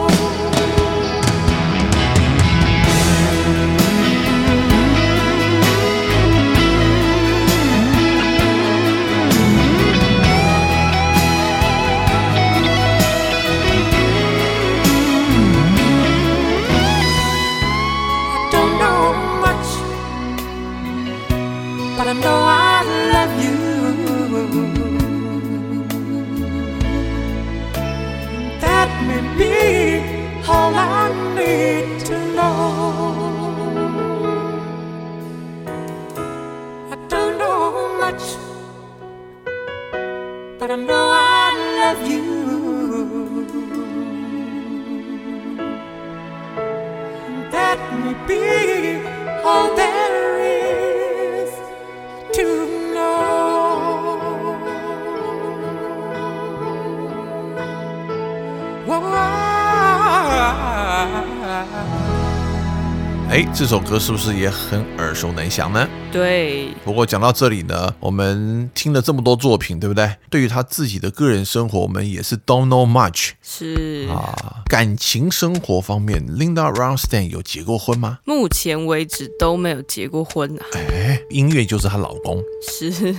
[63.63, 65.89] 这首歌是不是也很耳熟能详呢？
[66.11, 70.17] 对，不过讲到这里呢，我们听了这么多作品，对不对？
[70.29, 74.65] 对于他自己的个人生活，我们也是 don't know much 是啊。
[74.69, 78.19] 感情生活方面，Linda Ronstadt 有结过婚吗？
[78.25, 80.67] 目前为止都没有结过婚啊。
[80.75, 83.13] 哎，音乐就是她老公是，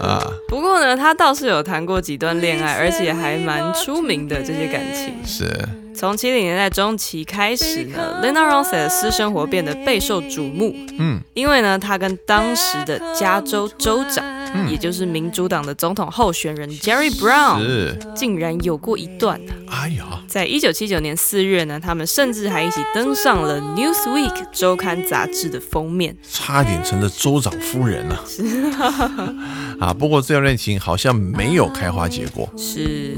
[0.00, 0.20] 啊。
[0.50, 5.14] 不过呢，她倒是有谈过几段恋爱，而且还蛮出名的这些感情。
[5.24, 5.48] 是，
[5.96, 10.74] 从七零年代中期开始呢，Lena Ronstadt 的私生活变得备受瞩目。
[10.98, 14.24] 嗯，因为呢，她跟当时的加州州长，
[14.54, 19.52] 嗯也就是民主党的总统候选人 Jerry Brown，竟然有过一段呢。
[19.68, 26.16] 哎呀，在一九七九年四月呢，他们甚至还一起登上了《Newsweek》周刊杂志的封面。
[26.28, 28.24] 差点成了州长夫人了。
[29.80, 32.48] 啊，不过这段恋情好像没有开花结果。
[32.56, 33.16] 是，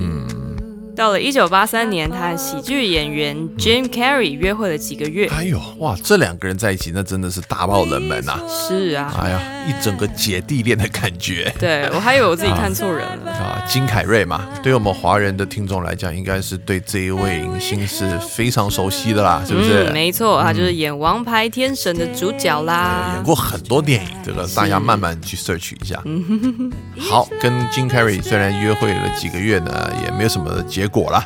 [0.96, 5.28] 到了一九八三年，他和喜剧演员 Jim Carrey 约会了几个月。
[5.28, 13.32] 哎呦，哇，这两个人在一起，那真的是大爆冷门呐、是啊，哎呀，一整个姐弟恋的感觉对我还以为我自己看错人了。
[13.36, 13.62] 啊！
[13.68, 19.84] 金凯瑞嘛，对我们华人的听众来讲，应该是对这一位影星是非常熟悉的啦，是不是？
[19.90, 23.22] 嗯，没错，他就是演《王牌天神》的主角啦演。
[23.22, 26.02] 过很多电影，这个大家慢慢去 search 一下。
[26.98, 31.20] 好，跟金凯瑞虽然约会了几个月呢，也没有什么结果了。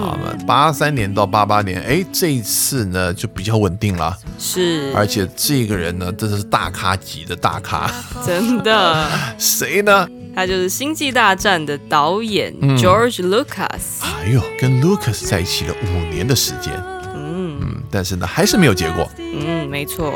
[0.00, 7.90] 好，那八三年到八八年，哎，这一次呢就比较稳定了，是，而且这个人呢，真的是大咖级的大咖，
[8.24, 10.08] 真的， 谁呢？
[10.34, 14.02] 他就是《星际大战》的导演嗯 George Lucas。
[14.02, 16.72] 哎呦，跟 Lucas 在一起了五年的时间，
[17.14, 19.10] 嗯嗯，但是呢，还是没有结果。
[19.18, 20.14] 嗯，没错。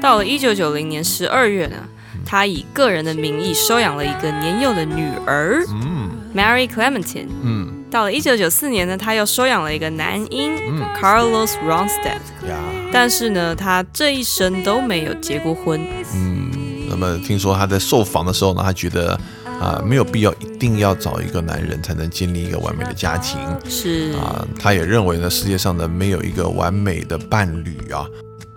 [0.00, 1.76] 到了一九九零年十二月呢，
[2.24, 7.28] 他以个人的名义收养了一个年幼的女儿嗯 Mary Clementine。
[7.42, 12.48] 嗯到了一九九四年呢，他又收养了一个男婴嗯 Carlos Ronstadt。
[12.48, 12.58] 呀，
[12.92, 15.80] 但是呢，他这一生都没有结过婚。
[16.14, 16.50] 嗯，
[16.90, 19.18] 那么听说他在受访的时候呢，他觉得
[19.60, 28.06] 啊、没有必要一定要找一个男人才能建立一个完美的家庭是，啊、他也认为呢，世界上呢没有一个完美的伴侣啊。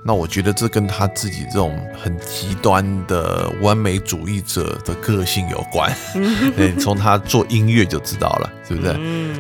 [0.04, 5.96] 那我觉得这跟他自己这种很极端的完美主义者的个性有关。
[6.58, 8.96] 你，从他做音乐就知道了，对不对？
[8.98, 9.36] 嗯，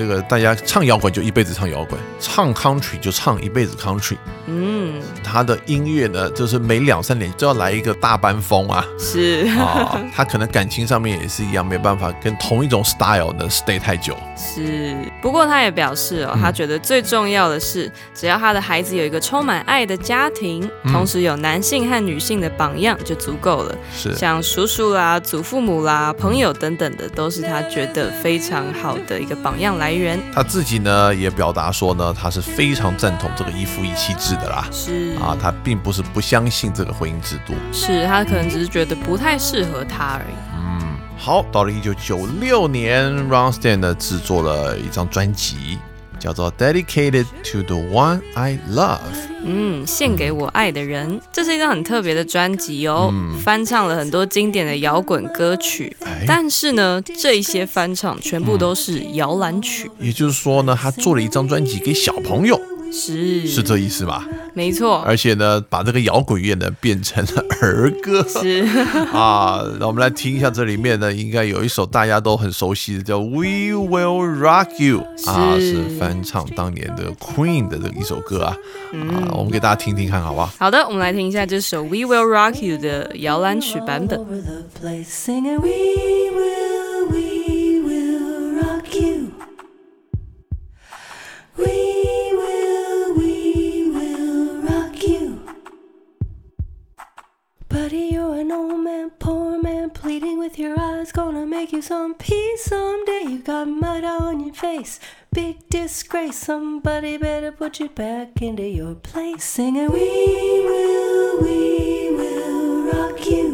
[0.00, 4.16] 那个大家唱摇滚就一辈子唱摇滚，唱 country 就唱一辈子 country。
[4.46, 8.82] 嗯，他的音乐呢，就是每两三年就要来一个大班风啊。
[8.98, 9.46] 是。
[9.58, 14.16] 啊，他可能感情上面也是一样，没办法跟同一种 style 呢 stay 太久。
[14.34, 23.76] 是，不过他也表示哦，他觉得最重要的是，只要他的孩子有一个充满爱的家庭，同时有男性和女性的榜样就足够了。
[23.94, 24.14] 是。
[24.14, 30.20] 像叔叔啦、祖父母啦、朋友等等的，都是他觉得非常好的一个榜样来源。
[30.32, 34.68] 他自己呢也表达说呢，他是非常赞同这个一夫一妻制的啦。
[34.70, 37.54] 是啊，他并不是不相信这个婚姻制度。
[37.72, 40.34] 是他可能只是觉得不太适合他而已。
[41.22, 45.78] 好，到了一九九六年 r o n s t e n 呢制作了一张专辑，
[46.20, 48.98] 叫做《Dedicated to the One I Love》。
[49.42, 53.12] 嗯，献给我爱的人，这是一张很特别的专辑哦，
[53.42, 56.24] 翻唱了很多经典的摇滚歌曲，哎。
[56.26, 62.60] 但是呢，这一些翻唱全部都是摇篮曲，也就是说呢，他做了一张专辑给小朋友，
[62.92, 64.26] 是是这意思吧？
[64.52, 68.64] 没错，而且呢，把这个摇滚乐呢变成了儿歌是
[69.12, 69.64] 啊。
[69.78, 78.56] 那我们来听一下这里面呢，应该有一首大家都很熟悉的，叫《We Will Rock You》啊，是是翻唱当年的 Queen 的这一首歌啊。
[78.92, 80.52] 啊，我们给大家听听看，好不好？
[80.58, 84.20] 好的，我们来听一下这首《We Will Rock You》的摇篮曲版本。
[98.40, 101.12] An old man, poor man, pleading with your eyes.
[101.12, 103.24] Gonna make you some peace someday.
[103.28, 104.98] You got mud on your face,
[105.30, 106.38] big disgrace.
[106.38, 109.44] Somebody better put you back into your place.
[109.44, 113.46] Singing, We will, we will rock you.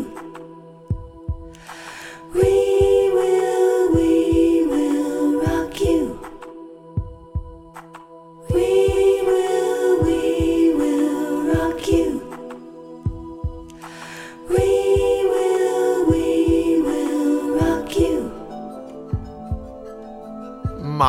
[2.32, 3.56] We will,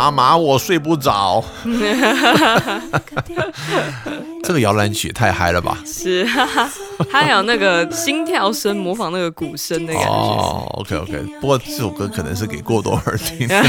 [0.10, 1.44] 妈妈，我睡不着。
[4.44, 5.78] 这个摇篮曲也太嗨了吧！
[5.86, 6.26] 是，
[7.12, 10.10] 还有那个心跳声，模仿那个鼓声的感觉。
[10.10, 13.62] 哦，OK OK，不过这首歌可能是给过多耳听的，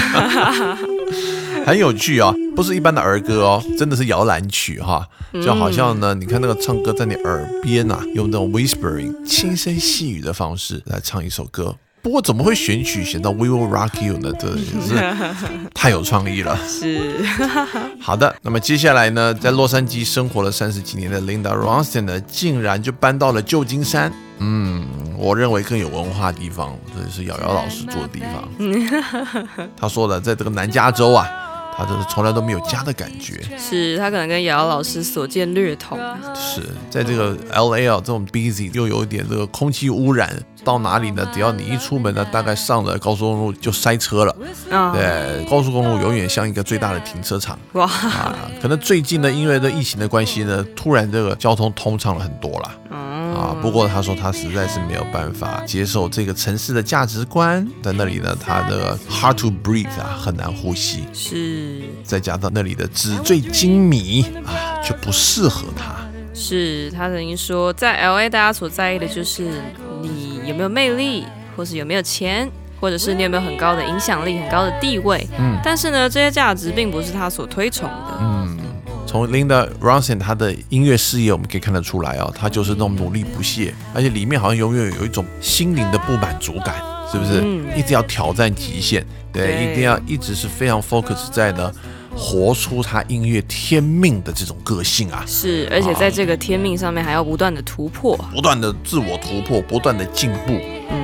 [1.67, 5.05] 很有趣啊、不是一般的儿歌哦，真的是摇篮曲哈，
[5.43, 11.75] 就好像呢，你看那个唱歌在你耳边啊，用那种 whispering 轻声细语的方式来唱一首歌。
[12.03, 14.33] 不过怎么会选曲选到 We Will Rock You 呢？
[14.39, 15.15] 这也是
[15.75, 16.59] 太有创意了。
[16.67, 17.25] 是，
[18.01, 24.13] 好的，那么接下来呢，在洛杉矶生活了三十几年的 Linda Ronstadt 呢，竟然就搬到了旧金山。
[24.39, 24.87] 嗯，
[25.17, 29.69] 我认为更有文化的地方，这是瑶瑶老师住的地方。
[29.77, 31.29] 他说了，在这个南加州啊，
[31.77, 33.43] 他就是从来都没有家的感觉。
[33.59, 36.17] 是他可能跟瑶瑶老师所见略同啊。
[36.35, 40.33] 是在这个 L A 啊这种 busy 又有一点这个空气污染，
[40.69, 41.27] 到哪里呢？
[41.33, 44.37] 只要你一出门呢，大概上了高速公路就塞车了。
[44.71, 47.59] 啊、对，高速公路永远像一个最大的停车场。
[47.73, 52.71] 哇，啊，可能最近呢，因为这疫情的关系呢，突然这个交通通畅了很多了。
[52.91, 64.53] 啊，不过他说他实在是没有办法接受这个城市的价值观，在那里呢，他的 hard to breathe 啊，很难呼吸，是再加上那里的纸醉金迷啊，
[64.87, 65.95] 就不适合他。
[66.35, 69.63] 是，他曾经说，在 L A 大家所在意的就是
[70.01, 71.25] 你有没有魅力，
[71.57, 72.51] 或是有没有钱。
[72.81, 78.57] 或者是你有没有很高的影响力、很高的地位，嗯，但是呢，这些价值并不是他所推崇的，嗯，
[79.05, 86.77] 从 Linda Ronstadt 她的音乐事业，我们可以看得出来哦，她就是那种努力不懈，而且里面好像永远有一种心灵的不满足感，
[87.11, 87.41] 是不是？
[87.45, 87.67] 嗯。
[87.77, 89.73] 一直要挑战极限，对，对。
[89.73, 91.73] 一定要一直是非常 focus 在呢，
[92.21, 100.59] 活出他音乐天命的这种个性啊，是，而且在这个天命上面还要不断的突破，不断的自我突破，不断的进步，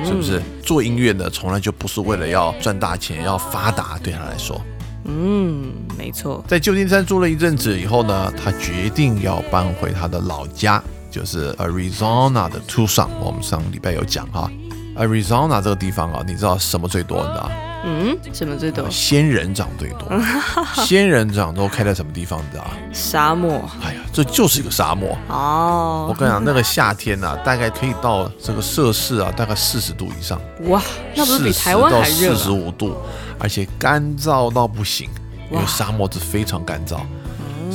[0.05, 0.41] 是不是？
[0.61, 4.61] 做音乐呢，从来就不是为了要赚大钱、要发达，对他来说。
[5.05, 13.07] 嗯，没错，在旧金山住了一阵子以后呢，他决定要搬回他的老家，就是 Arizona 的 Tucson。
[13.21, 14.51] 我们上个礼拜有讲哈
[14.95, 17.21] ，Arizona 这个地方啊，你知道什么最多？
[17.21, 17.51] 你知道？
[17.87, 18.89] 嗯，什么最多？
[18.89, 20.09] 仙人掌最多。
[20.83, 22.39] 仙人掌都开在什么地方？
[22.39, 22.65] 你知道？
[22.91, 26.07] 沙漠哎呀，这就是一个沙漠哦。
[26.09, 30.81] 我哦，跟你讲，那个夏天啊，大概可以到这个摄氏啊，大概四十度以上，哇，
[31.15, 32.53] 那不是比台湾还热四十啊？
[32.53, 32.97] 五度，
[33.37, 35.07] 而且干燥到不行，
[35.51, 37.01] 因为沙漠是非常干燥。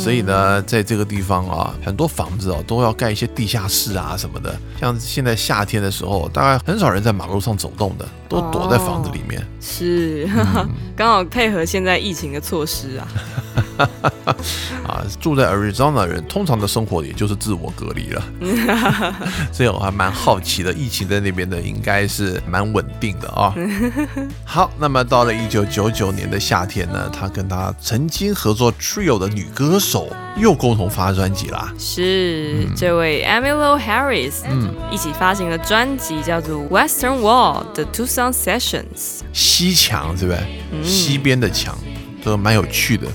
[0.02, 4.58] 所以呢，在这个地方啊，很多房子哦都要盖一些地下室啊什么的。
[4.80, 9.46] 像现在夏天的时候，大概很少人在马路上走动的，都躲在房子里面。
[9.60, 10.26] 是，
[10.96, 13.06] 刚好配合现在疫情的措施啊。
[14.86, 18.22] 啊，住在 Arizona 的人通常的生活也就是自我隔离了，
[19.52, 23.54] 所以我还蛮好奇的，疫情在那边的应该是蛮稳定的啊。
[24.44, 31.72] 好，那么到了一九九九年的夏天呢，他跟他曾经合作 Trio 的女歌手又共同发专辑啦。
[31.78, 39.20] 是、这位 Emilio Harris，嗯，一起发行了专辑叫做《Western Wall》的 Two Song Sessions。
[39.32, 40.84] 西墙，对不对？
[40.84, 41.76] 西边的墙，
[42.24, 43.06] 这个蛮有趣的，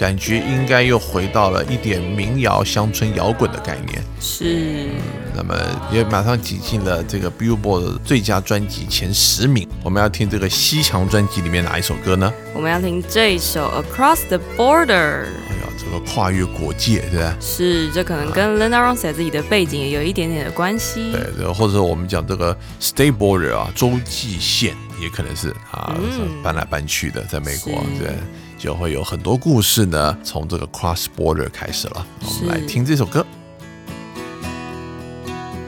[0.00, 4.02] 感觉应该又回到了一点民谣、乡村摇滚的概念。
[4.18, 4.88] 是，
[5.36, 5.54] 那么
[5.92, 9.68] 也马上挤进了这个 Billboard 最佳专辑前十名。
[9.84, 12.32] 我们要听这个西墙专辑里面哪一首歌呢？
[12.54, 14.86] 我们要听这一首《Across the Border》。
[14.88, 17.32] 哎呀，这个跨越国界，对不对？
[17.38, 21.12] 是，这可能跟 Lena Ronstadt 自己的背景也有一点点的关系。
[21.12, 28.14] 对，对或者我们讲这个 State Border 啊，洲际线也可能是啊，嗯搬来搬去的，在美国是对，
[28.59, 32.05] 就会有很多故事呢，从这个 Cross Border 开始了。
[32.21, 33.25] 我们来是听这首歌。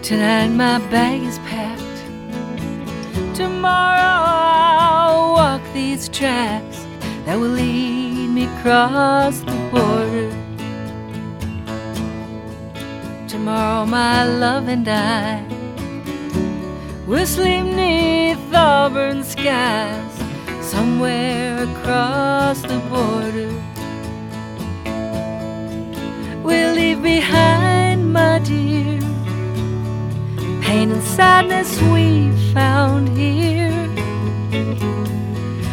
[0.03, 1.77] Tonight my bag is packed.
[3.35, 6.85] Tomorrow I'll walk these tracks
[7.25, 10.31] that will lead me across the border.
[13.27, 15.43] Tomorrow my love and I
[17.05, 20.10] will sleep neath auburn skies
[20.72, 23.52] somewhere across the border.
[26.42, 29.00] We'll leave behind, my dear
[30.62, 33.86] pain and sadness we found here.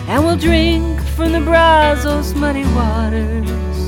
[0.10, 3.80] And we'll drink from the Brazos muddy waters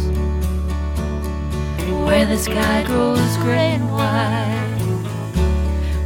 [2.06, 4.86] where the sky grows gray and white.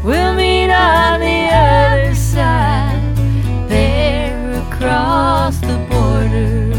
[0.03, 2.94] We'll meet on the other side,
[4.85, 6.71] across the border.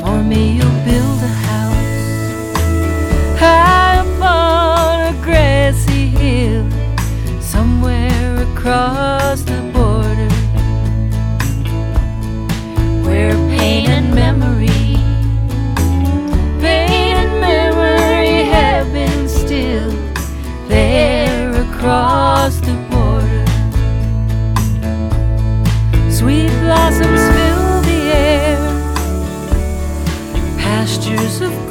[0.00, 2.56] For me, you'll build a house
[3.38, 6.66] high upon a grassy hill
[7.42, 10.32] somewhere across the border
[13.04, 14.96] where pain and memory
[16.64, 19.90] pain and memory have been still
[20.68, 22.93] there across the
[31.24, 31.63] pastures of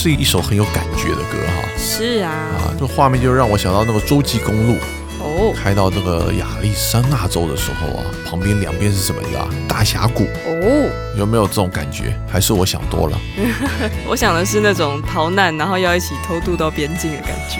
[0.00, 1.68] 是一首很有感觉的歌哈。
[1.76, 4.76] 是啊，啊，这画面就让我想到那个洲际公路
[5.18, 9.20] 哦开到这个亚利桑那州的时候啊，旁边两边是什么？
[9.32, 12.16] 呀大峡谷，哦，有没有这种感觉？
[12.30, 13.18] 还是我想多了？
[14.06, 17.58] 我想的是那种逃难，然后要一起偷渡到边境的感觉。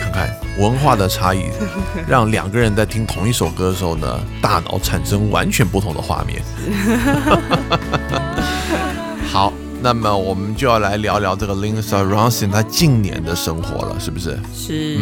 [0.00, 1.50] 看看文化的差异，
[2.08, 6.42] 让两个人在听同一首歌的时候呢，大脑产生完全不同的画面。
[9.28, 14.38] 好，那么我们就要来聊聊这个 Linda Ronstadt 她近年的生活了，是不是？
[14.54, 14.98] 是，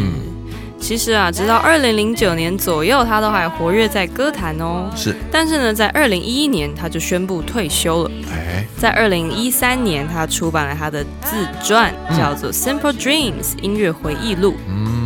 [0.79, 4.91] 其实啊，直到二零零九年左右，他都还活跃在歌坛哦。
[4.95, 8.11] 是，但是呢，在二零一一年，他就宣布退休了。
[8.31, 14.55] 哎，在二零一三年，他出版了他的自传，叫做《Simple Dreams》音乐回忆录，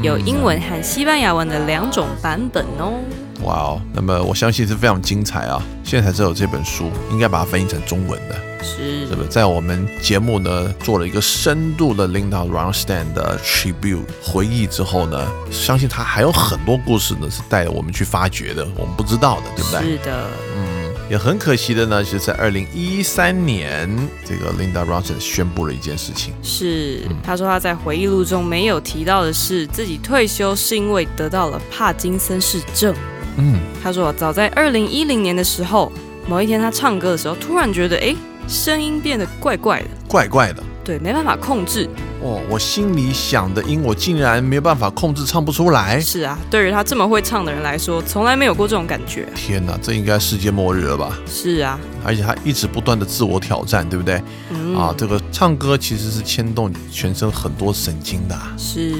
[0.03, 2.95] 有英文和西班牙文的两种版本哦。
[3.43, 5.63] 哇哦，那么我相信是非常精彩啊！
[5.85, 9.29] 现在才知道有这本书，应该把它翻译成中文的，是是不是？
[9.29, 19.81] 在我们节目呢做了一个深度的 Linda Ronstadt 的 tribute 回忆之后呢，相信他还有很多故事呢是带我们去发掘的，我们不知道的，对不对？
[19.83, 20.27] 是的，
[20.57, 20.79] 嗯
[21.09, 23.89] 也很可惜的呢，就是在二零一三年，
[24.27, 27.01] 这个 Linda Ronstadt 宣布了一件事情，是。
[27.23, 32.95] 他说他在回忆录中没有提到的是，自己退休是因为得到了帕金森氏症。
[33.39, 35.91] 嗯，他说，早在二零一零年的时候，
[36.29, 38.15] 某一天他唱歌的时候，突然觉得，哎，
[38.49, 40.63] 声音变得怪怪的，怪怪的。
[40.85, 41.89] 对，没办法控制。
[42.21, 46.01] 哦，我心里想的音，我竟然没有办法控制，唱不出来。
[46.01, 49.27] 是啊，对于他这么会唱的人来说，从来没有过这种感觉。
[49.35, 51.17] 天哪，这应该世界末日了吧？
[51.27, 54.21] 是啊，而且他一直不断的自我挑战，对不对？
[54.51, 58.93] 嗯，啊，这个唱歌其实是牵动全身很多神经的啊是，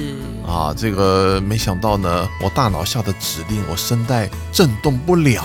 [0.47, 0.73] 啊。
[0.75, 5.43] 这个没想到呢，我大脑下的指令，我声带震动不了，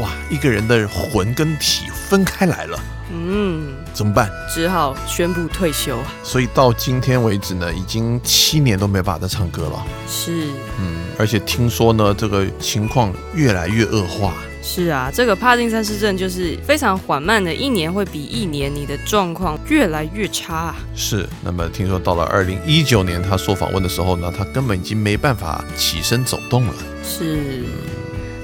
[0.00, 2.78] 哇，一个人的魂跟体分开来了，
[3.12, 4.30] 嗯，怎么办？
[4.52, 5.96] 只好宣布退休。
[6.22, 9.86] 所以到今天为止呢，已经七年都没办法再唱歌了。
[10.06, 14.34] 是，嗯，而且听说呢，这个情况越来越恶化。
[14.62, 20.74] 是啊，这个帕金森氏症就是非常缓慢的，一年会比一年你的状况越来越差。
[20.94, 26.74] 是，那么听说到了二零一九年，他受访问的时候呢，他根本已经没办法起身走动了。
[27.02, 27.64] 是，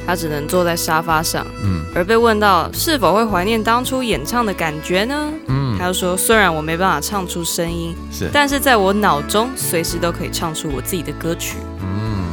[0.06, 1.46] 他只能坐在沙发上。
[1.64, 5.30] 嗯而被问到是否会怀念当初演唱的感觉呢？
[5.46, 11.58] 嗯，他就说：“虽然我没办法唱出声音，是，但是在我脑中随时都可以唱出我自己的歌曲。
[11.82, 12.24] 嗯，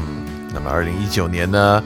[0.54, 1.84] 那么二零一九年呢，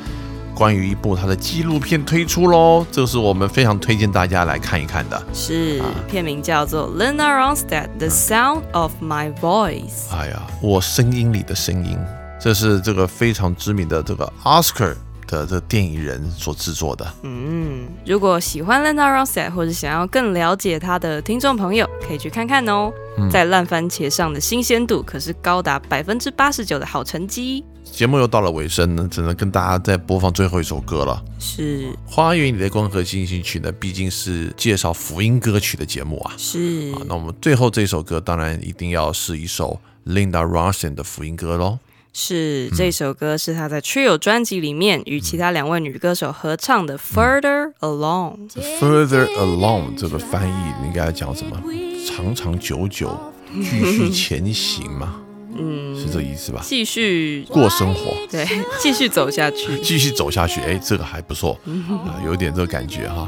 [0.54, 5.20] 关于一部他的纪录片推出喽，这是我们非常推荐大家来看一看的。
[5.34, 10.12] 是啊片名叫做《Lena Ronstadt: The Sound of My Voice》。
[10.16, 11.98] 哎呀，我声音里的声音，
[12.40, 14.94] 这是这个非常知名的这个 Oscar
[15.28, 17.14] 的这个电影人所制作的。
[17.24, 22.92] 嗯，如果喜欢 Linda Ronstadt 或者想要更了解他的听众朋友，可以去看看哦。
[23.16, 27.64] 嗯在烂番茄上的新鲜度可是高达百分之八十九的好成绩。
[27.84, 31.24] 节目又到了尾声呢，只能跟大家再播放最后一首歌了。
[31.38, 36.34] 是《花园里的光和进行曲》呢，毕竟是介绍福音歌曲的节目啊。
[36.38, 41.78] 是啊，那我们最后这首歌当然一定要是一首 Linda Ronstadt 的福音歌喽。
[42.14, 48.48] 是，这首歌是她在 Trio 专辑里面与其他两位女歌手合唱的《Further Along》。
[48.80, 50.54] Further along 这个翻译
[50.86, 51.60] 应该讲什么？
[52.06, 53.18] 长长久久，
[53.56, 55.22] 继续前行嘛，
[55.58, 56.62] 嗯，是这意思吧？
[56.64, 58.48] 继续过生活，对，
[58.80, 59.78] 继续走下去。
[59.82, 61.60] 继续走下去，哎，这个还不错
[62.06, 63.28] 啊，有点这个感觉哈。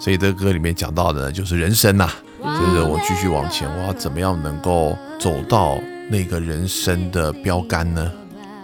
[0.00, 2.10] 所以这个歌里面讲到的，就是人生呐、
[2.42, 5.78] 就是我继续往前，我要怎么样能够走到
[6.08, 8.10] 那个人生的标杆呢？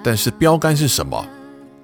[0.04, 1.24] 但是标杆是什么？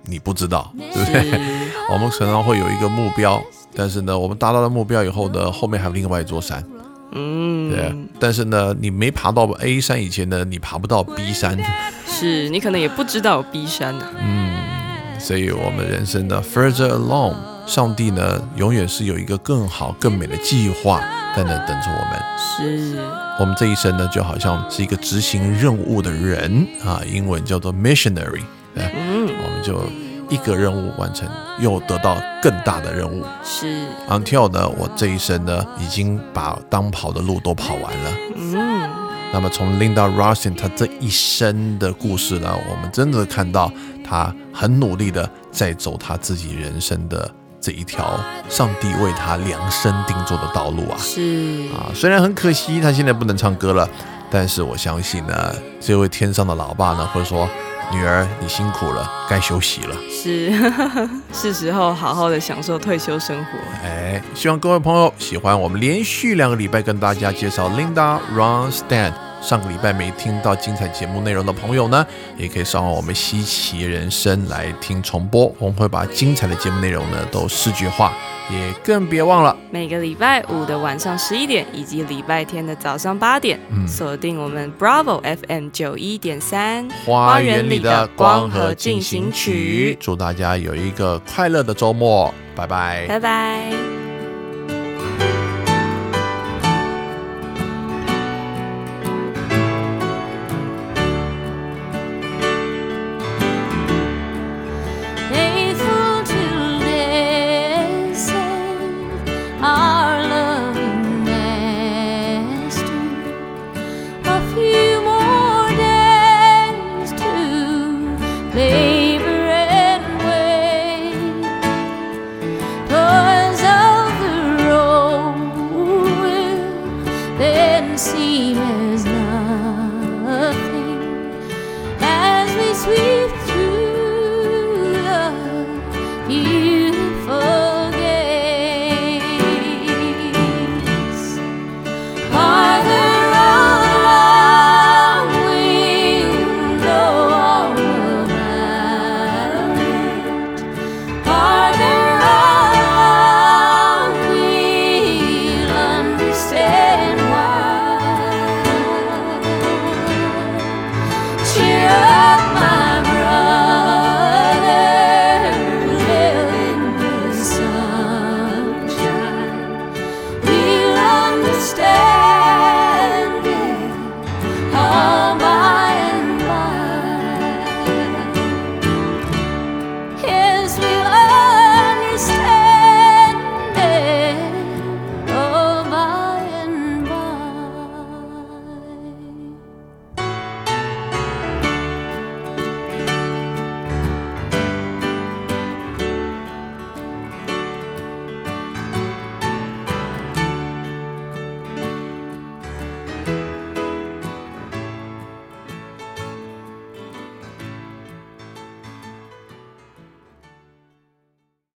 [0.05, 1.41] 你不知道，对不对？
[1.93, 3.43] 我们常常会有一个目标，
[3.75, 6.65] 但是呢，我们达到了目标以后呢，后面还有另外一座山，
[7.13, 7.95] 嗯，对。
[8.19, 11.59] 但是呢，你没爬到 A 山以前呢，你爬不到 B 山，
[12.07, 17.35] 是你可能也不知道 B 山啊嗯、所以我们人生的 further along，
[17.69, 21.01] 上帝呢永远是有一个更好、更美的计划
[21.37, 22.19] 在那等着我们。
[22.39, 22.99] 是，
[23.39, 28.43] 我们这一生呢，就好像是一个执行任务的人啊，英文叫做 missionary，
[28.75, 28.89] 嗯，
[29.27, 29.83] 我们就
[30.31, 33.23] 一个任务完成，又得到更大的任务。
[33.45, 38.11] 是，Until 呢，我这一生呢，已经把当跑的路都跑完了。
[38.35, 38.91] 嗯，
[39.31, 43.71] 那么从 Linda Ronstadt 她这一生的故事呢，我们真的看到
[44.03, 47.31] 她很努力的在走她自己人生的
[47.61, 51.91] 这一条上帝为他量身定做的道路啊是，啊！
[51.95, 53.89] 虽然很可惜他现在不能唱歌了，
[54.31, 57.49] 但是我相信呢，这位天上的老爸呢会说
[57.93, 59.97] ：“女儿，你辛苦了，该休息了。
[60.09, 60.53] 是，
[61.35, 63.51] 是时候好好的享受退休生活。”
[63.83, 69.28] 哎，希望各位朋友喜欢我们连续两个礼拜跟大家介绍 Linda Ronstadt。
[69.41, 75.53] 上个礼拜没听到精彩节目内容的朋友呢，也可以上网我们稀奇人生来听重播。
[75.59, 78.13] 我们会把精彩的节目内容呢都视觉化，
[78.51, 89.97] 也更别忘了每个礼拜五的晚上十一点，以及礼拜天的早上八点，锁定我们 Bravo FM 九一点三花园里的光和进行曲。
[90.01, 93.07] 祝大家有一个快乐的周末，拜拜。
[93.07, 93.98] 拜拜。